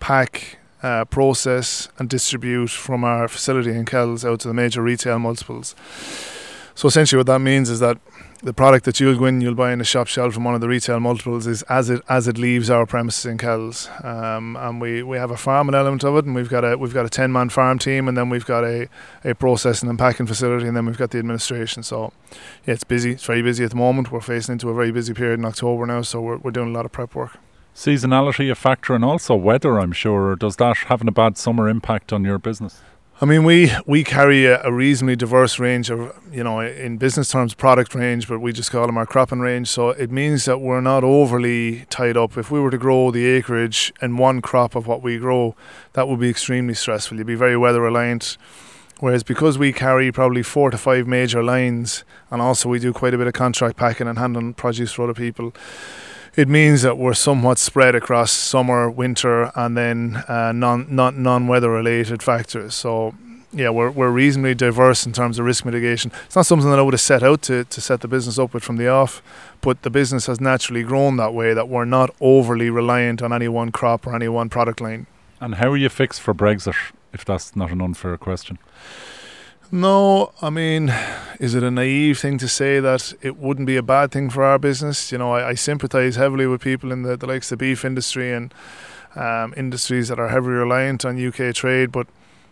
pack, 0.00 0.58
uh, 0.82 1.04
process 1.06 1.88
and 1.98 2.08
distribute 2.08 2.70
from 2.70 3.04
our 3.04 3.28
facility 3.28 3.70
in 3.70 3.84
Kells 3.84 4.24
out 4.24 4.40
to 4.40 4.48
the 4.48 4.54
major 4.54 4.82
retail 4.82 5.18
multiples. 5.18 5.74
So 6.76 6.88
essentially, 6.88 7.16
what 7.16 7.26
that 7.28 7.38
means 7.38 7.70
is 7.70 7.80
that 7.80 7.96
the 8.42 8.52
product 8.52 8.84
that 8.84 9.00
you'll 9.00 9.18
go 9.18 9.24
in, 9.24 9.40
you'll 9.40 9.54
buy 9.54 9.72
in 9.72 9.80
a 9.80 9.84
shop 9.84 10.08
shelf 10.08 10.34
from 10.34 10.44
one 10.44 10.54
of 10.54 10.60
the 10.60 10.68
retail 10.68 11.00
multiples 11.00 11.46
is 11.46 11.62
as 11.62 11.88
it 11.88 12.02
as 12.06 12.28
it 12.28 12.36
leaves 12.36 12.68
our 12.68 12.84
premises 12.84 13.24
in 13.24 13.38
Kells, 13.38 13.88
um, 14.04 14.56
and 14.56 14.78
we, 14.78 15.02
we 15.02 15.16
have 15.16 15.30
a 15.30 15.38
farming 15.38 15.74
element 15.74 16.04
of 16.04 16.14
it, 16.16 16.26
and 16.26 16.34
we've 16.34 16.50
got 16.50 16.66
a 16.66 16.76
we've 16.76 16.92
got 16.92 17.06
a 17.06 17.08
ten 17.08 17.32
man 17.32 17.48
farm 17.48 17.78
team, 17.78 18.08
and 18.08 18.16
then 18.16 18.28
we've 18.28 18.44
got 18.44 18.62
a, 18.62 18.88
a 19.24 19.34
processing 19.34 19.88
and 19.88 19.98
packing 19.98 20.26
facility, 20.26 20.68
and 20.68 20.76
then 20.76 20.84
we've 20.84 20.98
got 20.98 21.12
the 21.12 21.18
administration. 21.18 21.82
So 21.82 22.12
yeah, 22.66 22.74
it's 22.74 22.84
busy. 22.84 23.12
It's 23.12 23.24
very 23.24 23.40
busy 23.40 23.64
at 23.64 23.70
the 23.70 23.76
moment. 23.76 24.12
We're 24.12 24.20
facing 24.20 24.52
into 24.52 24.68
a 24.68 24.74
very 24.74 24.92
busy 24.92 25.14
period 25.14 25.40
in 25.40 25.46
October 25.46 25.86
now, 25.86 26.02
so 26.02 26.20
we're 26.20 26.36
we're 26.36 26.50
doing 26.50 26.68
a 26.68 26.72
lot 26.72 26.84
of 26.84 26.92
prep 26.92 27.14
work 27.14 27.38
seasonality 27.74 28.50
a 28.50 28.54
factor 28.54 28.94
and 28.94 29.04
also 29.04 29.34
weather, 29.34 29.78
I'm 29.78 29.92
sure. 29.92 30.34
Does 30.34 30.56
that 30.56 30.78
having 30.88 31.08
a 31.08 31.12
bad 31.12 31.36
summer 31.36 31.68
impact 31.68 32.10
on 32.10 32.24
your 32.24 32.38
business? 32.38 32.80
I 33.18 33.24
mean, 33.24 33.44
we, 33.44 33.72
we 33.86 34.04
carry 34.04 34.44
a, 34.44 34.62
a, 34.62 34.70
reasonably 34.70 35.16
diverse 35.16 35.58
range 35.58 35.88
of, 35.88 36.14
you 36.30 36.44
know, 36.44 36.60
in 36.60 36.98
business 36.98 37.30
terms, 37.30 37.54
product 37.54 37.94
range, 37.94 38.28
but 38.28 38.40
we 38.40 38.52
just 38.52 38.70
call 38.70 38.84
them 38.84 38.98
our 38.98 39.06
cropping 39.06 39.40
range. 39.40 39.68
So 39.68 39.88
it 39.88 40.10
means 40.10 40.44
that 40.44 40.58
we're 40.58 40.82
not 40.82 41.02
overly 41.02 41.86
tied 41.88 42.18
up. 42.18 42.36
If 42.36 42.50
we 42.50 42.60
were 42.60 42.70
to 42.70 42.76
grow 42.76 43.10
the 43.10 43.24
acreage 43.24 43.90
in 44.02 44.18
one 44.18 44.42
crop 44.42 44.74
of 44.74 44.86
what 44.86 45.00
we 45.00 45.16
grow, 45.16 45.56
that 45.94 46.08
would 46.08 46.20
be 46.20 46.28
extremely 46.28 46.74
stressful. 46.74 47.16
You'd 47.16 47.26
be 47.26 47.34
very 47.34 47.56
weather 47.56 47.80
reliant. 47.80 48.36
Whereas 49.00 49.22
because 49.22 49.56
we 49.56 49.72
carry 49.72 50.12
probably 50.12 50.42
four 50.42 50.70
to 50.70 50.76
five 50.76 51.06
major 51.06 51.42
lines, 51.42 52.04
and 52.30 52.42
also 52.42 52.68
we 52.68 52.78
do 52.78 52.92
quite 52.92 53.14
a 53.14 53.18
bit 53.18 53.28
of 53.28 53.32
contract 53.32 53.78
packing 53.78 54.08
and 54.08 54.18
handling 54.18 54.52
produce 54.52 54.92
for 54.92 55.04
other 55.04 55.14
people, 55.14 55.54
it 56.36 56.48
means 56.48 56.82
that 56.82 56.98
we're 56.98 57.14
somewhat 57.14 57.58
spread 57.58 57.94
across 57.94 58.30
summer, 58.30 58.90
winter, 58.90 59.50
and 59.54 59.76
then 59.76 60.22
uh, 60.28 60.52
non 60.52 60.86
non 60.94 61.22
non 61.22 61.46
weather 61.48 61.70
related 61.70 62.22
factors. 62.22 62.74
So 62.74 63.14
yeah, 63.52 63.70
we're 63.70 63.90
we're 63.90 64.10
reasonably 64.10 64.54
diverse 64.54 65.06
in 65.06 65.12
terms 65.12 65.38
of 65.38 65.46
risk 65.46 65.64
mitigation. 65.64 66.12
It's 66.26 66.36
not 66.36 66.44
something 66.44 66.68
that 66.70 66.78
I 66.78 66.82
would 66.82 66.92
have 66.92 67.00
set 67.00 67.22
out 67.22 67.40
to, 67.42 67.64
to 67.64 67.80
set 67.80 68.02
the 68.02 68.08
business 68.08 68.38
up 68.38 68.52
with 68.52 68.62
from 68.62 68.76
the 68.76 68.86
off, 68.86 69.22
but 69.62 69.82
the 69.82 69.90
business 69.90 70.26
has 70.26 70.40
naturally 70.40 70.82
grown 70.82 71.16
that 71.16 71.32
way 71.32 71.54
that 71.54 71.68
we're 71.68 71.86
not 71.86 72.14
overly 72.20 72.68
reliant 72.68 73.22
on 73.22 73.32
any 73.32 73.48
one 73.48 73.72
crop 73.72 74.06
or 74.06 74.14
any 74.14 74.28
one 74.28 74.50
product 74.50 74.80
line. 74.80 75.06
And 75.40 75.54
how 75.54 75.70
are 75.70 75.76
you 75.76 75.88
fixed 75.88 76.20
for 76.20 76.34
Brexit, 76.34 76.76
if 77.12 77.24
that's 77.24 77.56
not 77.56 77.70
an 77.70 77.80
unfair 77.80 78.16
question? 78.18 78.58
No, 79.72 80.32
I 80.40 80.50
mean, 80.50 80.94
is 81.40 81.56
it 81.56 81.64
a 81.64 81.70
naive 81.72 82.20
thing 82.20 82.38
to 82.38 82.46
say 82.46 82.78
that 82.78 83.12
it 83.20 83.36
wouldn't 83.36 83.66
be 83.66 83.76
a 83.76 83.82
bad 83.82 84.12
thing 84.12 84.30
for 84.30 84.44
our 84.44 84.58
business? 84.58 85.10
You 85.10 85.18
know, 85.18 85.32
I, 85.32 85.48
I 85.48 85.54
sympathise 85.54 86.14
heavily 86.14 86.46
with 86.46 86.60
people 86.60 86.92
in 86.92 87.02
the, 87.02 87.16
the 87.16 87.26
likes 87.26 87.50
of 87.50 87.58
the 87.58 87.64
beef 87.64 87.84
industry 87.84 88.32
and 88.32 88.54
um, 89.16 89.54
industries 89.56 90.06
that 90.08 90.20
are 90.20 90.28
heavily 90.28 90.54
reliant 90.54 91.04
on 91.04 91.24
UK 91.24 91.52
trade, 91.52 91.90
but 91.90 92.06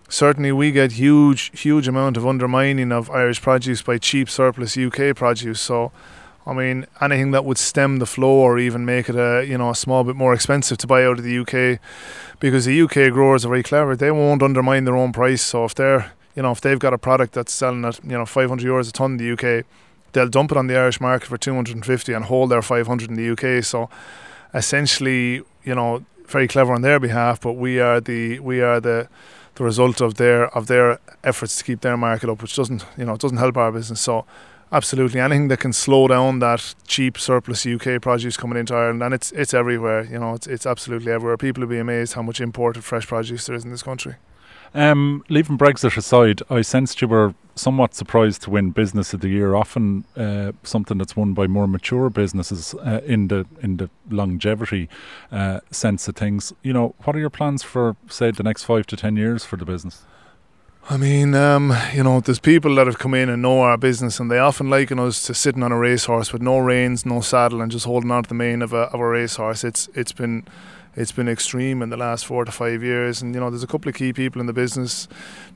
certainly 0.08 0.50
we 0.50 0.72
get 0.72 0.92
huge, 0.92 1.58
huge 1.58 1.86
amount 1.86 2.16
of 2.16 2.26
undermining 2.26 2.90
of 2.90 3.08
Irish 3.10 3.40
produce 3.40 3.80
by 3.80 3.96
cheap 3.96 4.28
surplus 4.28 4.76
UK 4.76 5.14
produce. 5.14 5.60
So, 5.60 5.92
I 6.44 6.52
mean, 6.52 6.84
anything 7.00 7.30
that 7.30 7.44
would 7.44 7.58
stem 7.58 8.00
the 8.00 8.06
flow 8.06 8.34
or 8.34 8.58
even 8.58 8.84
make 8.84 9.08
it 9.08 9.16
a 9.16 9.44
you 9.46 9.56
know 9.56 9.70
a 9.70 9.74
small 9.76 10.02
bit 10.02 10.16
more 10.16 10.34
expensive 10.34 10.78
to 10.78 10.86
buy 10.88 11.04
out 11.04 11.18
of 11.18 11.24
the 11.24 11.38
UK, 11.38 11.78
because 12.40 12.64
the 12.64 12.82
UK 12.82 13.12
growers 13.12 13.44
are 13.44 13.50
very 13.50 13.62
clever. 13.62 13.94
They 13.94 14.10
won't 14.10 14.42
undermine 14.42 14.84
their 14.84 14.96
own 14.96 15.12
price. 15.12 15.42
So 15.42 15.64
if 15.64 15.76
they're 15.76 16.12
you 16.34 16.42
know, 16.42 16.50
if 16.50 16.60
they've 16.60 16.78
got 16.78 16.92
a 16.92 16.98
product 16.98 17.34
that's 17.34 17.52
selling 17.52 17.84
at, 17.84 18.02
you 18.04 18.10
know, 18.10 18.26
500 18.26 18.66
euros 18.66 18.88
a 18.88 18.92
ton 18.92 19.12
in 19.12 19.16
the 19.18 19.32
UK, 19.32 19.64
they'll 20.12 20.28
dump 20.28 20.50
it 20.50 20.56
on 20.56 20.66
the 20.66 20.76
Irish 20.76 21.00
market 21.00 21.28
for 21.28 21.38
250 21.38 22.12
and 22.12 22.24
hold 22.24 22.50
their 22.50 22.62
500 22.62 23.10
in 23.10 23.16
the 23.16 23.30
UK. 23.30 23.62
So 23.64 23.88
essentially, 24.52 25.42
you 25.64 25.74
know, 25.74 26.04
very 26.26 26.48
clever 26.48 26.72
on 26.72 26.82
their 26.82 26.98
behalf, 26.98 27.40
but 27.40 27.52
we 27.52 27.80
are 27.80 28.00
the 28.00 28.40
we 28.40 28.62
are 28.62 28.80
the 28.80 29.08
the 29.56 29.64
result 29.64 30.00
of 30.00 30.14
their 30.14 30.46
of 30.56 30.66
their 30.66 30.98
efforts 31.22 31.56
to 31.58 31.64
keep 31.64 31.80
their 31.82 31.96
market 31.96 32.30
up, 32.30 32.42
which 32.42 32.56
doesn't 32.56 32.84
you 32.96 33.04
know 33.04 33.14
it 33.14 33.20
doesn't 33.20 33.38
help 33.38 33.56
our 33.56 33.70
business. 33.70 34.00
So 34.00 34.24
absolutely 34.72 35.20
anything 35.20 35.48
that 35.48 35.60
can 35.60 35.72
slow 35.72 36.08
down 36.08 36.40
that 36.40 36.74
cheap 36.86 37.18
surplus 37.18 37.66
UK 37.66 38.00
produce 38.00 38.36
coming 38.36 38.58
into 38.58 38.74
Ireland, 38.74 39.02
and 39.02 39.14
it's 39.14 39.32
it's 39.32 39.54
everywhere. 39.54 40.04
You 40.04 40.18
know, 40.18 40.34
it's 40.34 40.46
it's 40.46 40.66
absolutely 40.66 41.12
everywhere. 41.12 41.36
People 41.36 41.62
will 41.62 41.68
be 41.68 41.78
amazed 41.78 42.14
how 42.14 42.22
much 42.22 42.40
imported 42.40 42.84
fresh 42.84 43.06
produce 43.06 43.46
there 43.46 43.56
is 43.56 43.64
in 43.64 43.70
this 43.70 43.82
country. 43.82 44.16
Um, 44.74 45.24
leaving 45.28 45.56
Brexit 45.56 45.96
aside, 45.96 46.42
I 46.50 46.62
sensed 46.62 47.00
you 47.00 47.06
were 47.06 47.34
somewhat 47.54 47.94
surprised 47.94 48.42
to 48.42 48.50
win 48.50 48.70
Business 48.70 49.14
of 49.14 49.20
the 49.20 49.28
Year. 49.28 49.54
Often, 49.54 50.04
uh, 50.16 50.50
something 50.64 50.98
that's 50.98 51.16
won 51.16 51.32
by 51.32 51.46
more 51.46 51.68
mature 51.68 52.10
businesses 52.10 52.74
uh, 52.74 53.00
in 53.06 53.28
the 53.28 53.46
in 53.62 53.76
the 53.76 53.88
longevity 54.10 54.88
uh, 55.30 55.60
sense 55.70 56.08
of 56.08 56.16
things. 56.16 56.52
You 56.62 56.72
know, 56.72 56.94
what 57.04 57.14
are 57.14 57.20
your 57.20 57.30
plans 57.30 57.62
for, 57.62 57.96
say, 58.08 58.32
the 58.32 58.42
next 58.42 58.64
five 58.64 58.86
to 58.88 58.96
ten 58.96 59.16
years 59.16 59.44
for 59.44 59.56
the 59.56 59.64
business? 59.64 60.02
I 60.90 60.98
mean, 60.98 61.34
um, 61.34 61.72
you 61.94 62.02
know, 62.02 62.20
there's 62.20 62.40
people 62.40 62.74
that 62.74 62.86
have 62.86 62.98
come 62.98 63.14
in 63.14 63.30
and 63.30 63.40
know 63.40 63.60
our 63.60 63.78
business, 63.78 64.20
and 64.20 64.30
they 64.30 64.38
often 64.38 64.68
liken 64.68 64.98
us 64.98 65.22
to 65.26 65.34
sitting 65.34 65.62
on 65.62 65.72
a 65.72 65.78
racehorse 65.78 66.32
with 66.32 66.42
no 66.42 66.58
reins, 66.58 67.06
no 67.06 67.20
saddle, 67.20 67.62
and 67.62 67.72
just 67.72 67.86
holding 67.86 68.10
on 68.10 68.24
to 68.24 68.28
the 68.28 68.34
mane 68.34 68.60
of 68.60 68.72
a 68.72 68.90
of 68.92 69.00
a 69.00 69.06
racehorse. 69.06 69.62
It's 69.62 69.88
it's 69.94 70.12
been 70.12 70.44
it's 70.96 71.12
been 71.12 71.28
extreme 71.28 71.82
in 71.82 71.90
the 71.90 71.96
last 71.96 72.26
four 72.26 72.44
to 72.44 72.52
five 72.52 72.82
years. 72.82 73.22
And 73.22 73.34
you 73.34 73.40
know, 73.40 73.50
there's 73.50 73.62
a 73.62 73.66
couple 73.66 73.88
of 73.88 73.94
key 73.94 74.12
people 74.12 74.40
in 74.40 74.46
the 74.46 74.52
business. 74.52 75.08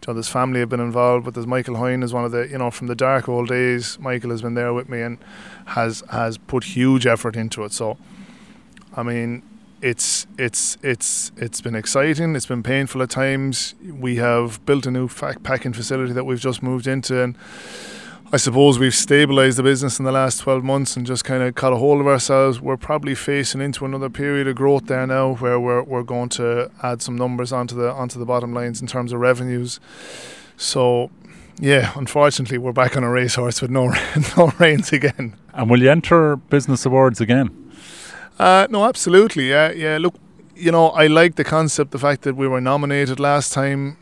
Know, 0.07 0.15
there's 0.15 0.29
family 0.29 0.61
have 0.61 0.69
been 0.69 0.81
involved, 0.81 1.25
but 1.25 1.35
there's 1.35 1.47
Michael 1.47 1.77
Hine 1.77 2.03
is 2.03 2.13
one 2.13 2.25
of 2.25 2.33
the 2.33 2.49
you 2.49 2.59
know 2.59 2.71
from 2.71 2.87
the 2.87 2.95
dark 2.95 3.29
old 3.29 3.49
days. 3.49 3.99
Michael 3.99 4.31
has 4.31 4.43
been 4.43 4.55
there 4.55 4.73
with 4.73 4.89
me 4.89 5.01
and 5.03 5.19
has 5.67 6.03
has 6.11 6.39
put 6.39 6.65
huge 6.65 7.07
effort 7.07 7.37
into 7.37 7.65
it. 7.65 7.73
So, 7.73 7.99
I 8.97 9.03
mean, 9.03 9.43
it's 9.81 10.27
it's 10.39 10.77
it's 10.83 11.31
it's 11.37 11.61
been 11.61 11.75
exciting. 11.75 12.35
It's 12.35 12.47
been 12.47 12.63
painful 12.63 13.03
at 13.03 13.11
times. 13.11 13.75
We 13.89 14.17
have 14.17 14.65
built 14.67 14.87
a 14.87 14.91
new 14.91 15.09
packing 15.09 15.73
facility 15.73 16.13
that 16.13 16.25
we've 16.25 16.41
just 16.41 16.63
moved 16.63 16.87
into 16.87 17.23
and 17.23 17.37
I 18.31 18.37
suppose 18.37 18.79
we've 18.79 18.93
stabilised 18.93 19.57
the 19.57 19.63
business 19.63 19.99
in 19.99 20.05
the 20.05 20.13
last 20.13 20.41
12 20.41 20.63
months 20.63 20.99
and 20.99 21.07
just 21.07 21.25
kind 21.25 21.43
of 21.43 21.55
caught 21.55 21.73
a 21.73 21.77
hold 21.77 21.99
of 21.99 22.07
ourselves. 22.07 22.61
We're 22.61 22.77
probably 22.77 23.15
facing 23.15 23.63
into 23.63 23.87
another 23.87 24.11
period 24.11 24.47
of 24.47 24.55
growth 24.55 24.85
there 24.85 25.07
now, 25.07 25.37
where 25.37 25.59
we're, 25.59 25.83
we're 25.83 26.03
going 26.03 26.29
to 26.31 26.71
add 26.83 27.01
some 27.01 27.17
numbers 27.17 27.53
onto 27.53 27.75
the 27.75 27.91
onto 27.91 28.19
the 28.19 28.27
bottom 28.27 28.53
lines 28.53 28.83
in 28.83 28.87
terms 28.87 29.15
of 29.15 29.21
revenues. 29.21 29.81
So, 30.59 31.11
yeah, 31.59 31.93
unfortunately, 31.97 32.59
we're 32.59 32.73
back 32.73 32.99
on 32.99 33.03
a 33.03 33.09
racehorse 33.09 33.63
with 33.63 33.71
no 33.71 33.95
no 34.37 34.53
reins 34.59 34.93
again. 34.93 35.35
And 35.55 35.71
will 35.71 35.83
you 35.83 35.91
enter 35.91 36.37
business 36.37 36.85
awards 36.85 37.23
again? 37.23 37.73
Uh, 38.39 38.67
no, 38.69 38.85
absolutely. 38.85 39.49
Yeah, 39.49 39.71
yeah. 39.71 39.97
Look, 39.97 40.17
you 40.55 40.71
know, 40.71 40.89
I 40.89 41.07
like 41.07 41.37
the 41.37 41.45
concept, 41.45 41.93
the 41.93 41.99
fact 41.99 42.23
that 42.23 42.37
we 42.37 42.47
were 42.47 42.61
nominated 42.61 43.19
last 43.19 43.55
time. 43.55 43.97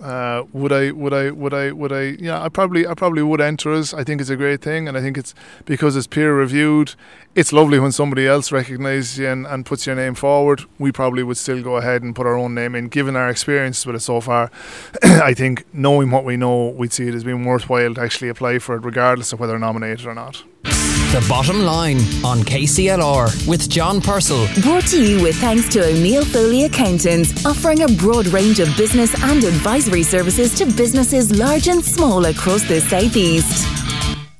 Uh, 0.00 0.44
would 0.52 0.72
I? 0.72 0.90
Would 0.90 1.12
I? 1.12 1.30
Would 1.30 1.54
I? 1.54 1.72
Would 1.72 1.92
I? 1.92 2.02
Yeah, 2.18 2.42
I 2.42 2.48
probably, 2.48 2.86
I 2.86 2.94
probably 2.94 3.22
would 3.22 3.40
enter 3.40 3.72
us. 3.72 3.92
I 3.92 4.04
think 4.04 4.20
it's 4.20 4.30
a 4.30 4.36
great 4.36 4.62
thing, 4.62 4.88
and 4.88 4.96
I 4.96 5.00
think 5.00 5.18
it's 5.18 5.34
because 5.64 5.96
it's 5.96 6.06
peer 6.06 6.34
reviewed. 6.36 6.94
It's 7.34 7.52
lovely 7.52 7.78
when 7.78 7.92
somebody 7.92 8.26
else 8.26 8.52
recognises 8.52 9.18
you 9.18 9.28
and, 9.28 9.46
and 9.46 9.64
puts 9.66 9.86
your 9.86 9.94
name 9.94 10.14
forward. 10.14 10.62
We 10.78 10.92
probably 10.92 11.22
would 11.22 11.36
still 11.36 11.62
go 11.62 11.76
ahead 11.76 12.02
and 12.02 12.16
put 12.16 12.26
our 12.26 12.36
own 12.36 12.54
name 12.54 12.74
in, 12.74 12.88
given 12.88 13.16
our 13.16 13.28
experience 13.28 13.84
with 13.86 13.96
it 13.96 14.00
so 14.00 14.20
far. 14.20 14.50
I 15.02 15.34
think 15.34 15.64
knowing 15.74 16.10
what 16.10 16.24
we 16.24 16.36
know, 16.36 16.68
we'd 16.68 16.92
see 16.92 17.08
it 17.08 17.14
as 17.14 17.24
being 17.24 17.44
worthwhile 17.44 17.94
to 17.94 18.00
actually 18.00 18.28
apply 18.28 18.58
for 18.60 18.76
it, 18.76 18.84
regardless 18.84 19.32
of 19.32 19.40
whether 19.40 19.58
nominated 19.58 20.06
or 20.06 20.14
not. 20.14 20.42
The 21.12 21.22
Bottom 21.28 21.60
Line 21.60 21.98
on 22.24 22.40
KCLR 22.42 23.46
with 23.46 23.68
John 23.68 24.00
Purcell. 24.00 24.48
Brought 24.62 24.86
to 24.86 25.04
you 25.04 25.22
with 25.22 25.36
thanks 25.36 25.68
to 25.74 25.84
O'Neill 25.84 26.24
Foley 26.24 26.64
Accountants, 26.64 27.44
offering 27.44 27.82
a 27.82 27.88
broad 27.88 28.28
range 28.28 28.60
of 28.60 28.74
business 28.78 29.14
and 29.22 29.44
advisory 29.44 30.04
services 30.04 30.54
to 30.54 30.64
businesses 30.64 31.30
large 31.30 31.68
and 31.68 31.84
small 31.84 32.24
across 32.24 32.66
the 32.66 32.80
southeast. 32.80 33.68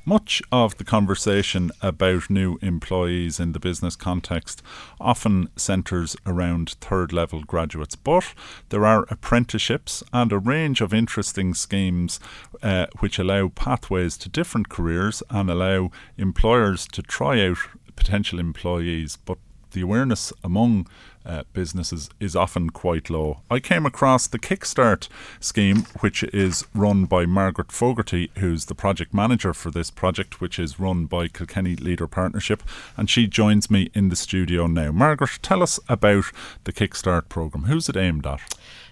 Much 0.05 0.41
of 0.51 0.75
the 0.75 0.83
conversation 0.83 1.71
about 1.81 2.29
new 2.29 2.57
employees 2.61 3.39
in 3.39 3.53
the 3.53 3.59
business 3.59 3.95
context 3.95 4.61
often 4.99 5.47
centres 5.55 6.17
around 6.25 6.71
third 6.81 7.13
level 7.13 7.41
graduates, 7.43 7.95
but 7.95 8.33
there 8.67 8.85
are 8.85 9.05
apprenticeships 9.09 10.03
and 10.11 10.33
a 10.33 10.37
range 10.37 10.81
of 10.81 10.93
interesting 10.93 11.53
schemes 11.53 12.19
uh, 12.61 12.85
which 12.99 13.17
allow 13.17 13.47
pathways 13.47 14.17
to 14.17 14.27
different 14.27 14.67
careers 14.67 15.23
and 15.29 15.49
allow 15.49 15.89
employers 16.17 16.85
to 16.85 17.01
try 17.01 17.39
out 17.41 17.59
potential 17.95 18.39
employees. 18.39 19.17
But 19.23 19.37
the 19.71 19.81
awareness 19.81 20.33
among 20.43 20.85
uh, 21.25 21.43
businesses 21.53 22.09
is 22.19 22.35
often 22.35 22.69
quite 22.69 23.09
low. 23.09 23.39
I 23.49 23.59
came 23.59 23.85
across 23.85 24.27
the 24.27 24.39
Kickstart 24.39 25.07
scheme, 25.39 25.85
which 25.99 26.23
is 26.23 26.65
run 26.73 27.05
by 27.05 27.25
Margaret 27.25 27.71
Fogarty, 27.71 28.31
who's 28.37 28.65
the 28.65 28.75
project 28.75 29.13
manager 29.13 29.53
for 29.53 29.71
this 29.71 29.91
project, 29.91 30.41
which 30.41 30.59
is 30.59 30.79
run 30.79 31.05
by 31.05 31.27
Kilkenny 31.27 31.75
Leader 31.75 32.07
Partnership, 32.07 32.63
and 32.97 33.09
she 33.09 33.27
joins 33.27 33.71
me 33.71 33.89
in 33.93 34.09
the 34.09 34.15
studio 34.15 34.67
now. 34.67 34.91
Margaret, 34.91 35.39
tell 35.41 35.63
us 35.63 35.79
about 35.87 36.25
the 36.63 36.73
Kickstart 36.73 37.29
programme. 37.29 37.65
Who's 37.65 37.89
it 37.89 37.97
aimed 37.97 38.25
at? 38.27 38.41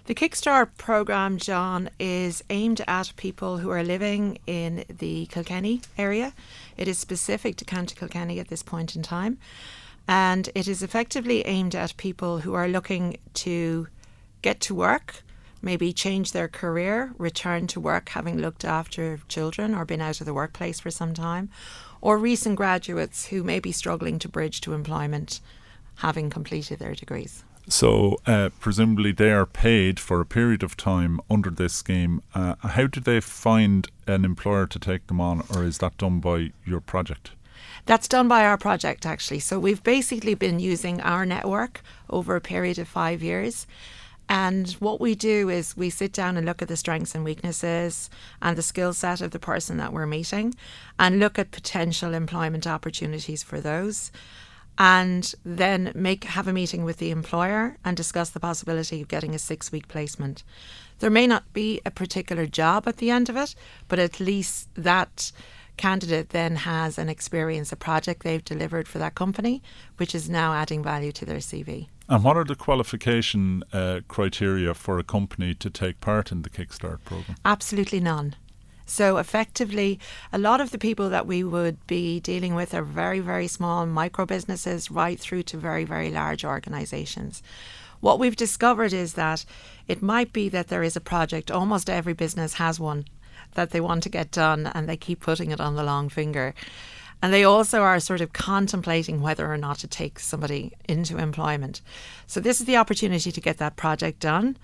The 0.06 0.14
Kickstart 0.16 0.70
programme, 0.78 1.38
John, 1.38 1.88
is 2.00 2.42
aimed 2.50 2.82
at 2.88 3.12
people 3.16 3.58
who 3.58 3.70
are 3.70 3.84
living 3.84 4.38
in 4.48 4.84
the 4.88 5.26
Kilkenny 5.26 5.80
area. 5.96 6.32
It 6.76 6.88
is 6.88 6.98
specific 6.98 7.54
to 7.56 7.64
County 7.64 7.94
Kilkenny 7.94 8.40
at 8.40 8.48
this 8.48 8.64
point 8.64 8.96
in 8.96 9.02
time 9.02 9.38
and 10.08 10.48
it 10.54 10.68
is 10.68 10.82
effectively 10.82 11.46
aimed 11.46 11.74
at 11.74 11.96
people 11.96 12.40
who 12.40 12.54
are 12.54 12.68
looking 12.68 13.16
to 13.34 13.88
get 14.42 14.60
to 14.60 14.74
work, 14.74 15.22
maybe 15.62 15.92
change 15.92 16.32
their 16.32 16.48
career, 16.48 17.12
return 17.18 17.66
to 17.68 17.80
work 17.80 18.10
having 18.10 18.38
looked 18.38 18.64
after 18.64 19.20
children 19.28 19.74
or 19.74 19.84
been 19.84 20.00
out 20.00 20.20
of 20.20 20.26
the 20.26 20.34
workplace 20.34 20.80
for 20.80 20.90
some 20.90 21.14
time, 21.14 21.48
or 22.00 22.18
recent 22.18 22.56
graduates 22.56 23.26
who 23.26 23.44
may 23.44 23.60
be 23.60 23.72
struggling 23.72 24.18
to 24.18 24.28
bridge 24.28 24.60
to 24.60 24.72
employment 24.72 25.40
having 25.96 26.30
completed 26.30 26.78
their 26.78 26.94
degrees. 26.94 27.44
So, 27.68 28.20
uh, 28.26 28.50
presumably, 28.58 29.12
they 29.12 29.30
are 29.30 29.46
paid 29.46 30.00
for 30.00 30.20
a 30.20 30.26
period 30.26 30.64
of 30.64 30.76
time 30.76 31.20
under 31.30 31.48
this 31.48 31.72
scheme. 31.72 32.20
Uh, 32.34 32.56
how 32.60 32.88
do 32.88 32.98
they 32.98 33.20
find 33.20 33.86
an 34.08 34.24
employer 34.24 34.66
to 34.66 34.78
take 34.80 35.06
them 35.06 35.20
on, 35.20 35.44
or 35.54 35.62
is 35.62 35.78
that 35.78 35.96
done 35.96 36.18
by 36.18 36.50
your 36.66 36.80
project? 36.80 37.30
That's 37.86 38.08
done 38.08 38.28
by 38.28 38.44
our 38.44 38.58
project, 38.58 39.06
actually. 39.06 39.40
So 39.40 39.58
we've 39.58 39.82
basically 39.82 40.34
been 40.34 40.60
using 40.60 41.00
our 41.00 41.26
network 41.26 41.82
over 42.08 42.36
a 42.36 42.40
period 42.40 42.78
of 42.78 42.88
five 42.88 43.22
years. 43.22 43.66
And 44.28 44.70
what 44.74 45.00
we 45.00 45.14
do 45.14 45.48
is 45.48 45.76
we 45.76 45.90
sit 45.90 46.12
down 46.12 46.36
and 46.36 46.46
look 46.46 46.62
at 46.62 46.68
the 46.68 46.76
strengths 46.76 47.14
and 47.14 47.24
weaknesses 47.24 48.08
and 48.40 48.56
the 48.56 48.62
skill 48.62 48.92
set 48.94 49.20
of 49.20 49.32
the 49.32 49.38
person 49.38 49.76
that 49.76 49.92
we're 49.92 50.06
meeting 50.06 50.54
and 50.98 51.18
look 51.18 51.38
at 51.38 51.50
potential 51.50 52.14
employment 52.14 52.66
opportunities 52.66 53.42
for 53.42 53.60
those. 53.60 54.10
And 54.78 55.34
then 55.44 55.92
make 55.94 56.24
have 56.24 56.48
a 56.48 56.52
meeting 56.52 56.82
with 56.82 56.96
the 56.96 57.10
employer 57.10 57.76
and 57.84 57.94
discuss 57.94 58.30
the 58.30 58.40
possibility 58.40 59.02
of 59.02 59.08
getting 59.08 59.34
a 59.34 59.38
six 59.38 59.70
week 59.70 59.86
placement. 59.86 60.44
There 61.00 61.10
may 61.10 61.26
not 61.26 61.52
be 61.52 61.80
a 61.84 61.90
particular 61.90 62.46
job 62.46 62.88
at 62.88 62.96
the 62.98 63.10
end 63.10 63.28
of 63.28 63.36
it, 63.36 63.54
but 63.88 63.98
at 63.98 64.18
least 64.18 64.68
that 64.76 65.30
candidate 65.76 66.30
then 66.30 66.56
has 66.56 66.98
an 66.98 67.08
experience, 67.08 67.72
a 67.72 67.76
project 67.76 68.22
they've 68.22 68.44
delivered 68.44 68.88
for 68.88 68.98
that 68.98 69.14
company, 69.14 69.62
which 69.96 70.14
is 70.14 70.28
now 70.28 70.54
adding 70.54 70.82
value 70.82 71.12
to 71.12 71.24
their 71.24 71.38
CV. 71.38 71.88
And 72.08 72.22
what 72.24 72.36
are 72.36 72.44
the 72.44 72.54
qualification 72.54 73.64
uh, 73.72 74.00
criteria 74.08 74.74
for 74.74 74.98
a 74.98 75.04
company 75.04 75.54
to 75.54 75.70
take 75.70 76.00
part 76.00 76.30
in 76.30 76.42
the 76.42 76.50
Kickstart 76.50 77.04
program? 77.04 77.36
Absolutely 77.44 78.00
none. 78.00 78.34
So, 78.84 79.16
effectively, 79.16 79.98
a 80.32 80.38
lot 80.38 80.60
of 80.60 80.70
the 80.70 80.78
people 80.78 81.08
that 81.08 81.26
we 81.26 81.42
would 81.42 81.86
be 81.86 82.20
dealing 82.20 82.54
with 82.54 82.74
are 82.74 82.82
very, 82.82 83.20
very 83.20 83.46
small 83.46 83.86
micro 83.86 84.26
businesses, 84.26 84.90
right 84.90 85.18
through 85.18 85.44
to 85.44 85.56
very, 85.56 85.84
very 85.84 86.10
large 86.10 86.44
organizations. 86.44 87.42
What 88.00 88.18
we've 88.18 88.36
discovered 88.36 88.92
is 88.92 89.14
that 89.14 89.44
it 89.86 90.02
might 90.02 90.32
be 90.32 90.48
that 90.48 90.68
there 90.68 90.82
is 90.82 90.96
a 90.96 91.00
project, 91.00 91.50
almost 91.50 91.88
every 91.88 92.12
business 92.12 92.54
has 92.54 92.78
one 92.80 93.06
that 93.54 93.70
they 93.70 93.80
want 93.80 94.02
to 94.02 94.08
get 94.08 94.30
done 94.30 94.66
and 94.66 94.88
they 94.88 94.96
keep 94.96 95.20
putting 95.20 95.50
it 95.50 95.60
on 95.60 95.76
the 95.76 95.84
long 95.84 96.08
finger. 96.08 96.54
And 97.22 97.32
they 97.32 97.44
also 97.44 97.82
are 97.82 98.00
sort 98.00 98.20
of 98.20 98.32
contemplating 98.32 99.20
whether 99.20 99.50
or 99.50 99.56
not 99.56 99.78
to 99.78 99.86
take 99.86 100.18
somebody 100.18 100.72
into 100.88 101.18
employment. 101.18 101.80
So, 102.26 102.40
this 102.40 102.58
is 102.60 102.66
the 102.66 102.76
opportunity 102.76 103.30
to 103.30 103.40
get 103.40 103.58
that 103.58 103.76
project 103.76 104.18
done 104.18 104.56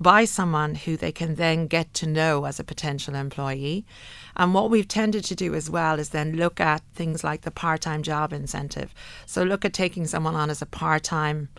by 0.00 0.24
someone 0.24 0.74
who 0.74 0.96
they 0.96 1.12
can 1.12 1.34
then 1.34 1.66
get 1.66 1.92
to 1.94 2.06
know 2.06 2.46
as 2.46 2.58
a 2.58 2.64
potential 2.64 3.14
employee. 3.14 3.84
And 4.34 4.54
what 4.54 4.70
we've 4.70 4.88
tended 4.88 5.24
to 5.24 5.34
do 5.34 5.54
as 5.54 5.68
well 5.68 5.98
is 5.98 6.10
then 6.10 6.36
look 6.36 6.58
at 6.58 6.82
things 6.94 7.22
like 7.22 7.42
the 7.42 7.50
part 7.50 7.82
time 7.82 8.02
job 8.02 8.32
incentive. 8.32 8.94
So, 9.26 9.42
look 9.42 9.66
at 9.66 9.74
taking 9.74 10.06
someone 10.06 10.34
on 10.34 10.48
as 10.48 10.62
a 10.62 10.66
part 10.66 11.04
time 11.04 11.50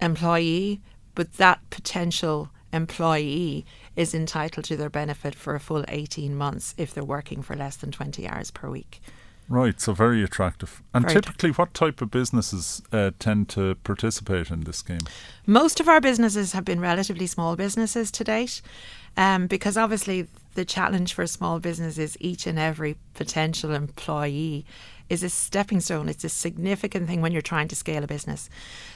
employee, 0.00 0.80
but 1.14 1.34
that 1.34 1.60
potential 1.68 2.48
employee 2.72 3.66
is 3.98 4.14
entitled 4.14 4.64
to 4.64 4.76
their 4.76 4.88
benefit 4.88 5.34
for 5.34 5.56
a 5.56 5.60
full 5.60 5.84
18 5.88 6.34
months 6.34 6.72
if 6.78 6.94
they're 6.94 7.02
working 7.02 7.42
for 7.42 7.56
less 7.56 7.74
than 7.74 7.90
20 7.90 8.28
hours 8.28 8.52
per 8.52 8.70
week. 8.70 9.02
Right, 9.48 9.80
so 9.80 9.92
very 9.92 10.22
attractive. 10.22 10.82
And 10.94 11.04
very 11.04 11.14
typically, 11.14 11.50
what 11.50 11.74
type 11.74 12.00
of 12.00 12.10
businesses 12.10 12.80
uh, 12.92 13.10
tend 13.18 13.48
to 13.50 13.74
participate 13.76 14.50
in 14.50 14.60
this 14.60 14.76
scheme? 14.76 15.00
Most 15.46 15.80
of 15.80 15.88
our 15.88 16.00
businesses 16.00 16.52
have 16.52 16.64
been 16.64 16.80
relatively 16.80 17.26
small 17.26 17.56
businesses 17.56 18.12
to 18.12 18.24
date, 18.24 18.62
um, 19.16 19.48
because 19.48 19.76
obviously 19.76 20.28
the 20.54 20.64
challenge 20.64 21.12
for 21.12 21.22
a 21.22 21.28
small 21.28 21.58
business 21.58 21.98
is 21.98 22.16
each 22.20 22.46
and 22.46 22.58
every 22.58 22.96
potential 23.14 23.72
employee 23.72 24.64
is 25.08 25.22
a 25.22 25.28
stepping 25.28 25.80
stone. 25.80 26.08
It's 26.08 26.24
a 26.24 26.28
significant 26.28 27.06
thing 27.06 27.20
when 27.20 27.32
you're 27.32 27.42
trying 27.42 27.68
to 27.68 27.76
scale 27.76 28.04
a 28.04 28.06
business. 28.06 28.50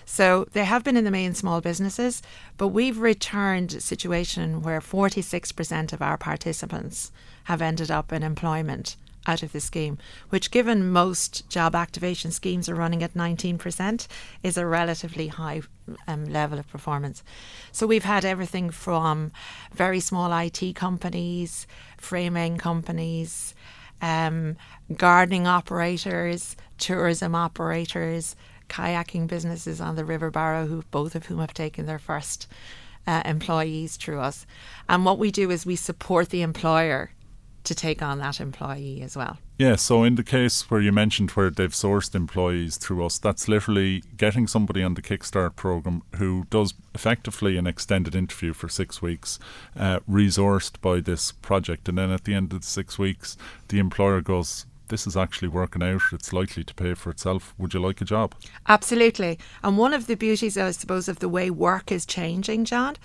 So 0.05 0.46
they 0.53 0.64
have 0.64 0.85
been 0.85 0.96
in 0.96 1.05
the 1.05 1.11
main 1.11 1.35
small 1.35 1.61
businesses, 1.61 2.22
but 2.57 2.68
we've 2.68 2.98
returned 2.98 3.75
a 3.75 3.81
situation 3.81 4.62
where 4.62 4.81
46% 4.81 5.92
of 5.92 6.03
our 6.03 6.18
participants 6.18 7.12
have 7.44 7.62
ended 7.62 7.90
up 7.90 8.12
in 8.12 8.22
employment 8.22 8.96
out 9.27 9.42
of 9.42 9.53
the 9.53 9.61
scheme, 9.61 9.98
which, 10.31 10.51
given 10.51 10.90
most 10.90 11.48
job 11.48 11.75
activation 11.75 12.31
schemes 12.31 12.68
are 12.68 12.75
running 12.75 13.03
at 13.03 13.14
19%, 13.14 14.07
is 14.42 14.57
a 14.57 14.66
relatively 14.66 15.29
high 15.29 15.62
um, 16.09 16.25
level 16.27 16.59
of 16.59 16.68
performance. 16.68 17.22
So 17.70 17.87
we've 17.87 18.05
had 18.05 18.25
everything 18.25 18.70
from 18.70 19.33
very 19.72 20.01
small 20.01 20.33
IT 20.37 20.75
companies, 20.75 21.66
framing 21.96 22.59
companies, 22.59 23.55
um, 24.03 24.57
gardening 24.95 25.47
operators, 25.47 26.57
tourism 26.77 27.35
operators, 27.35 28.37
kayaking 28.69 29.29
businesses 29.29 29.81
on 29.81 29.97
the 29.97 30.05
River 30.05 30.31
Barrow, 30.31 30.67
who 30.67 30.83
both 30.91 31.15
of 31.15 31.27
whom 31.27 31.38
have 31.38 31.55
taken 31.55 31.87
their 31.87 31.99
first 31.99 32.47
uh, 33.07 33.23
employees 33.25 33.97
through 33.97 34.21
us. 34.21 34.47
And 34.88 35.05
what 35.05 35.19
we 35.19 35.31
do 35.31 35.51
is 35.51 35.65
we 35.65 35.77
support 35.77 36.29
the 36.31 36.43
employer 36.43 37.12
to 37.64 37.75
take 37.75 38.03
on 38.03 38.18
that 38.18 38.40
employee 38.40 39.03
as 39.03 39.16
well. 39.16 39.38
Yeah, 39.59 39.77
so 39.77 40.03
in 40.03 40.16
the 40.16 40.25
case 40.25 40.68
where 40.70 40.81
you 40.81 40.90
mentioned 40.90 41.31
where 41.33 41.51
they've 41.51 41.70
sourced 41.70 42.14
employees 42.14 42.77
through 42.77 43.05
us, 43.05 43.18
that's 43.18 43.46
literally 43.46 44.03
getting 44.16 44.46
somebody 44.48 44.83
on 44.83 44.94
the 44.94 45.03
Kickstart 45.03 45.55
program 45.55 46.03
who 46.16 46.46
does 46.51 46.75
effectively 46.94 47.57
an 47.57 47.66
extended 47.66 48.14
interview 48.14 48.53
for 48.53 48.68
six 48.68 49.01
weeks, 49.01 49.38
uh, 49.77 50.01
resourced 50.11 50.81
by 50.81 51.01
this 51.01 51.31
project, 51.31 51.88
and 51.88 51.98
then 51.98 52.11
at 52.11 52.25
the 52.25 52.35
end 52.35 52.53
of 52.53 52.62
the 52.62 52.66
six 52.66 52.98
weeks, 52.98 53.37
the 53.68 53.79
employer 53.79 54.20
goes, 54.20 54.66
this 54.92 55.07
is 55.07 55.16
actually 55.16 55.48
working 55.48 55.83
out, 55.83 56.02
it's 56.12 56.35
likely 56.35 56.62
to 56.62 56.74
pay 56.74 56.92
for 56.92 57.09
itself. 57.09 57.55
Would 57.57 57.72
you 57.72 57.81
like 57.81 58.02
a 58.02 58.05
job? 58.05 58.35
Absolutely. 58.68 59.38
And 59.64 59.78
one 59.78 59.94
of 59.94 60.07
the 60.07 60.16
beauties, 60.16 60.59
I 60.59 60.70
suppose, 60.72 61.09
of 61.09 61.18
the 61.18 61.31
way 61.31 61.48
work 61.48 61.90
is 61.90 62.05
changing, 62.05 62.66
John, 62.66 62.96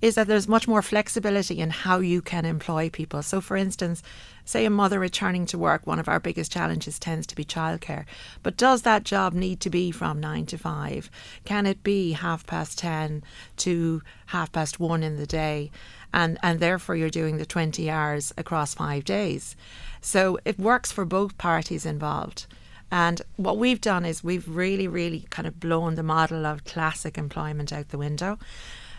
is 0.00 0.14
that 0.14 0.28
there's 0.28 0.46
much 0.46 0.68
more 0.68 0.80
flexibility 0.80 1.58
in 1.58 1.70
how 1.70 1.98
you 1.98 2.22
can 2.22 2.44
employ 2.44 2.88
people. 2.88 3.20
So, 3.20 3.40
for 3.40 3.56
instance, 3.56 4.00
say 4.44 4.64
a 4.64 4.70
mother 4.70 5.00
returning 5.00 5.44
to 5.46 5.58
work, 5.58 5.88
one 5.88 5.98
of 5.98 6.08
our 6.08 6.20
biggest 6.20 6.52
challenges 6.52 7.00
tends 7.00 7.26
to 7.26 7.34
be 7.34 7.44
childcare. 7.44 8.04
But 8.44 8.56
does 8.56 8.82
that 8.82 9.02
job 9.02 9.32
need 9.32 9.58
to 9.60 9.70
be 9.70 9.90
from 9.90 10.20
nine 10.20 10.46
to 10.46 10.58
five? 10.58 11.10
Can 11.44 11.66
it 11.66 11.82
be 11.82 12.12
half 12.12 12.46
past 12.46 12.78
10 12.78 13.24
to 13.56 14.02
half 14.26 14.52
past 14.52 14.78
one 14.78 15.02
in 15.02 15.16
the 15.16 15.26
day? 15.26 15.72
And, 16.14 16.38
and 16.44 16.60
therefore, 16.60 16.94
you're 16.94 17.10
doing 17.10 17.38
the 17.38 17.44
20 17.44 17.90
hours 17.90 18.32
across 18.38 18.72
five 18.74 19.04
days. 19.04 19.56
So 20.00 20.38
it 20.44 20.58
works 20.60 20.92
for 20.92 21.04
both 21.04 21.36
parties 21.36 21.84
involved. 21.84 22.46
And 22.90 23.20
what 23.34 23.58
we've 23.58 23.80
done 23.80 24.04
is 24.04 24.22
we've 24.22 24.48
really, 24.48 24.86
really 24.86 25.26
kind 25.30 25.48
of 25.48 25.58
blown 25.58 25.96
the 25.96 26.04
model 26.04 26.46
of 26.46 26.64
classic 26.64 27.18
employment 27.18 27.72
out 27.72 27.88
the 27.88 27.98
window. 27.98 28.38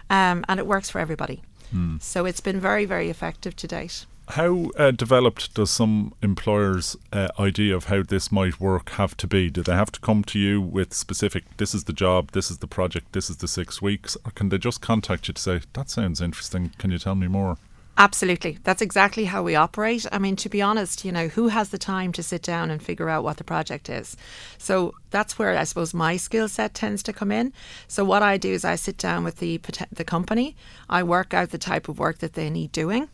Um, 0.09 0.43
and 0.49 0.59
it 0.59 0.67
works 0.67 0.89
for 0.89 0.99
everybody. 0.99 1.41
Hmm. 1.71 1.97
So 2.01 2.25
it's 2.25 2.41
been 2.41 2.59
very, 2.59 2.83
very 2.83 3.09
effective 3.09 3.55
to 3.55 3.67
date. 3.67 4.05
How 4.29 4.71
uh, 4.75 4.91
developed 4.91 5.53
does 5.53 5.69
some 5.69 6.13
employers' 6.21 6.97
uh, 7.13 7.27
idea 7.39 7.75
of 7.75 7.85
how 7.85 8.01
this 8.01 8.31
might 8.31 8.59
work 8.59 8.89
have 8.91 9.15
to 9.17 9.27
be? 9.27 9.51
Do 9.51 9.61
they 9.61 9.75
have 9.75 9.91
to 9.91 9.99
come 9.99 10.23
to 10.25 10.39
you 10.39 10.59
with 10.59 10.93
specific, 10.93 11.43
this 11.57 11.75
is 11.75 11.83
the 11.83 11.93
job, 11.93 12.31
this 12.31 12.49
is 12.49 12.57
the 12.57 12.67
project, 12.67 13.13
this 13.13 13.29
is 13.29 13.37
the 13.37 13.47
six 13.47 13.81
weeks? 13.83 14.17
Or 14.25 14.31
can 14.31 14.49
they 14.49 14.57
just 14.57 14.81
contact 14.81 15.27
you 15.27 15.35
to 15.35 15.41
say, 15.41 15.61
that 15.73 15.89
sounds 15.91 16.21
interesting, 16.21 16.71
can 16.79 16.89
you 16.89 16.97
tell 16.97 17.15
me 17.15 17.27
more? 17.27 17.57
Absolutely. 17.97 18.57
That's 18.65 18.81
exactly 18.81 19.23
how 19.23 19.41
we 19.41 19.55
operate. 19.55 20.05
I 20.11 20.17
mean, 20.17 20.35
to 20.37 20.49
be 20.49 20.61
honest, 20.61 21.05
you 21.05 21.13
know, 21.13 21.29
who 21.29 21.47
has 21.47 21.69
the 21.69 21.77
time 21.77 22.11
to 22.13 22.23
sit 22.23 22.41
down 22.41 22.69
and 22.69 22.83
figure 22.83 23.07
out 23.07 23.23
what 23.23 23.37
the 23.37 23.45
project 23.45 23.89
is? 23.89 24.17
So 24.57 24.95
that's 25.11 25.39
where 25.39 25.57
I 25.57 25.63
suppose 25.63 25.93
my 25.93 26.17
skill 26.17 26.49
set 26.49 26.73
tends 26.73 27.01
to 27.03 27.13
come 27.13 27.31
in. 27.31 27.53
So 27.87 28.03
what 28.03 28.21
I 28.21 28.35
do 28.35 28.51
is 28.51 28.65
I 28.65 28.75
sit 28.75 28.97
down 28.97 29.23
with 29.23 29.37
the 29.37 29.61
the 29.93 30.03
company, 30.03 30.57
I 30.89 31.03
work 31.03 31.33
out 31.33 31.51
the 31.51 31.57
type 31.57 31.87
of 31.87 31.97
work 31.97 32.17
that 32.17 32.33
they 32.33 32.49
need 32.49 32.73
doing, 32.73 33.07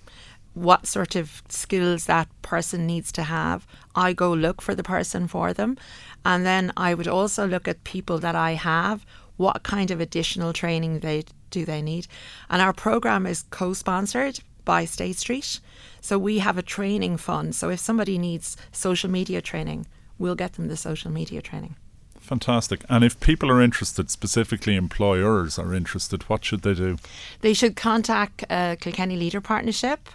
what 0.53 0.85
sort 0.85 1.15
of 1.15 1.41
skills 1.47 2.05
that 2.05 2.27
person 2.41 2.85
needs 2.85 3.11
to 3.13 3.23
have. 3.23 3.65
I 3.95 4.13
go 4.13 4.33
look 4.33 4.61
for 4.61 4.75
the 4.75 4.83
person 4.83 5.27
for 5.27 5.53
them, 5.53 5.77
and 6.25 6.45
then 6.45 6.71
I 6.75 6.93
would 6.93 7.07
also 7.07 7.47
look 7.47 7.67
at 7.67 7.83
people 7.83 8.19
that 8.19 8.35
I 8.35 8.53
have 8.53 9.05
what 9.37 9.63
kind 9.63 9.91
of 9.91 9.99
additional 9.99 10.53
training 10.53 10.99
they 10.99 11.23
do 11.49 11.65
they 11.65 11.81
need. 11.81 12.07
And 12.49 12.61
our 12.61 12.73
program 12.73 13.25
is 13.25 13.45
co-sponsored 13.49 14.39
by 14.65 14.85
State 14.85 15.17
Street. 15.17 15.59
So 15.99 16.17
we 16.19 16.39
have 16.39 16.57
a 16.57 16.61
training 16.61 17.17
fund. 17.17 17.55
So 17.55 17.69
if 17.69 17.79
somebody 17.79 18.17
needs 18.17 18.55
social 18.71 19.09
media 19.09 19.41
training, 19.41 19.87
we'll 20.19 20.35
get 20.35 20.53
them 20.53 20.67
the 20.67 20.77
social 20.77 21.11
media 21.11 21.41
training. 21.41 21.75
Fantastic. 22.19 22.85
And 22.87 23.03
if 23.03 23.19
people 23.19 23.49
are 23.49 23.61
interested, 23.61 24.11
specifically 24.11 24.75
employers 24.75 25.57
are 25.57 25.73
interested, 25.73 26.23
what 26.29 26.45
should 26.45 26.61
they 26.61 26.75
do? 26.75 26.97
They 27.41 27.53
should 27.53 27.75
contact 27.75 28.45
uh, 28.49 28.75
Kilkenny 28.79 29.17
Leader 29.17 29.41
Partnership. 29.41 30.07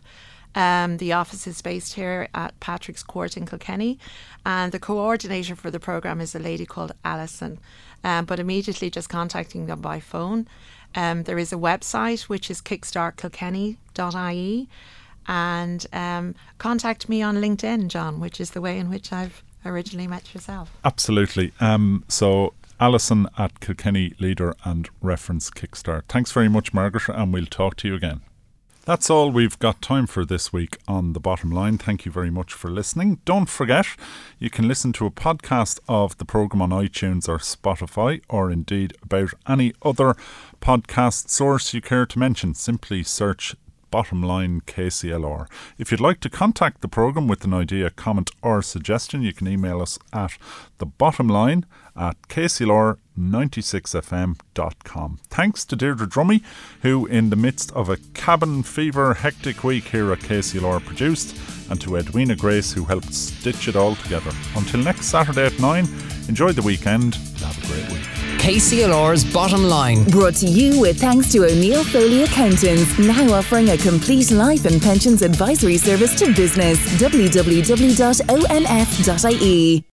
Um, 0.56 0.96
the 0.96 1.12
office 1.12 1.46
is 1.46 1.62
based 1.62 1.94
here 1.94 2.26
at 2.34 2.58
Patrick's 2.58 3.04
Court 3.04 3.36
in 3.36 3.46
Kilkenny, 3.46 3.98
and 4.44 4.72
the 4.72 4.80
coordinator 4.80 5.54
for 5.54 5.70
the 5.70 5.78
programme 5.78 6.20
is 6.20 6.34
a 6.34 6.38
lady 6.38 6.66
called 6.66 6.92
Alison. 7.04 7.60
Um, 8.02 8.24
but 8.24 8.40
immediately 8.40 8.90
just 8.90 9.08
contacting 9.08 9.66
them 9.66 9.80
by 9.80 10.00
phone. 10.00 10.48
Um, 10.94 11.24
there 11.24 11.38
is 11.38 11.52
a 11.52 11.56
website 11.56 12.22
which 12.22 12.50
is 12.50 12.62
kickstartkilkenny.ie, 12.62 14.68
and 15.28 15.86
um, 15.92 16.34
contact 16.58 17.08
me 17.08 17.22
on 17.22 17.36
LinkedIn, 17.36 17.88
John, 17.88 18.20
which 18.20 18.40
is 18.40 18.52
the 18.52 18.60
way 18.60 18.78
in 18.78 18.88
which 18.88 19.12
I've 19.12 19.42
originally 19.64 20.06
met 20.06 20.32
yourself. 20.34 20.72
Absolutely. 20.84 21.52
Um, 21.60 22.04
so 22.08 22.54
Alison 22.78 23.28
at 23.36 23.60
Kilkenny 23.60 24.14
Leader 24.18 24.54
and 24.64 24.88
Reference 25.02 25.50
Kickstart. 25.50 26.02
Thanks 26.08 26.32
very 26.32 26.48
much, 26.48 26.72
Margaret, 26.72 27.08
and 27.08 27.32
we'll 27.32 27.46
talk 27.46 27.76
to 27.76 27.88
you 27.88 27.94
again. 27.94 28.20
That's 28.86 29.10
all 29.10 29.32
we've 29.32 29.58
got 29.58 29.82
time 29.82 30.06
for 30.06 30.24
this 30.24 30.52
week 30.52 30.78
on 30.86 31.12
The 31.12 31.18
Bottom 31.18 31.50
Line. 31.50 31.76
Thank 31.76 32.06
you 32.06 32.12
very 32.12 32.30
much 32.30 32.52
for 32.52 32.70
listening. 32.70 33.18
Don't 33.24 33.48
forget, 33.48 33.84
you 34.38 34.48
can 34.48 34.68
listen 34.68 34.92
to 34.92 35.06
a 35.06 35.10
podcast 35.10 35.80
of 35.88 36.16
the 36.18 36.24
programme 36.24 36.62
on 36.62 36.70
iTunes 36.70 37.28
or 37.28 37.38
Spotify, 37.38 38.22
or 38.28 38.48
indeed 38.48 38.96
about 39.02 39.30
any 39.48 39.72
other 39.82 40.14
podcast 40.60 41.30
source 41.30 41.74
you 41.74 41.80
care 41.80 42.06
to 42.06 42.16
mention. 42.20 42.54
Simply 42.54 43.02
search 43.02 43.56
bottom 43.90 44.22
line 44.22 44.60
KCLR. 44.62 45.46
If 45.78 45.90
you'd 45.90 46.00
like 46.00 46.20
to 46.20 46.30
contact 46.30 46.80
the 46.80 46.88
programme 46.88 47.28
with 47.28 47.44
an 47.44 47.52
idea, 47.54 47.90
comment, 47.90 48.30
or 48.42 48.62
suggestion, 48.62 49.22
you 49.22 49.32
can 49.32 49.48
email 49.48 49.80
us 49.80 49.98
at 50.12 50.32
the 50.78 50.86
bottom 50.86 51.28
line 51.28 51.64
at 51.96 52.20
kclr96fm.com. 52.28 55.18
Thanks 55.28 55.64
to 55.64 55.76
Deirdre 55.76 56.06
Drummy, 56.06 56.42
who, 56.82 57.06
in 57.06 57.30
the 57.30 57.36
midst 57.36 57.72
of 57.72 57.88
a 57.88 57.96
cabin 58.14 58.62
fever 58.62 59.14
hectic 59.14 59.64
week 59.64 59.84
here 59.84 60.12
at 60.12 60.18
KCLR, 60.18 60.84
produced, 60.84 61.34
and 61.70 61.80
to 61.80 61.96
Edwina 61.96 62.36
Grace, 62.36 62.72
who 62.72 62.84
helped 62.84 63.14
stitch 63.14 63.68
it 63.68 63.76
all 63.76 63.94
together. 63.96 64.32
Until 64.54 64.82
next 64.82 65.06
Saturday 65.06 65.46
at 65.46 65.58
9, 65.58 65.88
enjoy 66.28 66.52
the 66.52 66.60
weekend 66.62 67.18
have 67.46 67.62
a 67.62 67.66
great 67.66 67.92
week. 67.92 68.25
KCLR's 68.46 69.24
Bottom 69.32 69.64
Line. 69.64 70.04
Brought 70.04 70.36
to 70.36 70.46
you 70.46 70.78
with 70.80 71.00
thanks 71.00 71.32
to 71.32 71.46
O'Neill 71.46 71.82
Foley 71.82 72.22
Accountants, 72.22 72.96
now 72.96 73.32
offering 73.32 73.70
a 73.70 73.76
complete 73.76 74.30
life 74.30 74.66
and 74.66 74.80
pensions 74.80 75.22
advisory 75.22 75.76
service 75.76 76.14
to 76.20 76.32
business. 76.32 76.78
www.onf.ie 77.02 77.42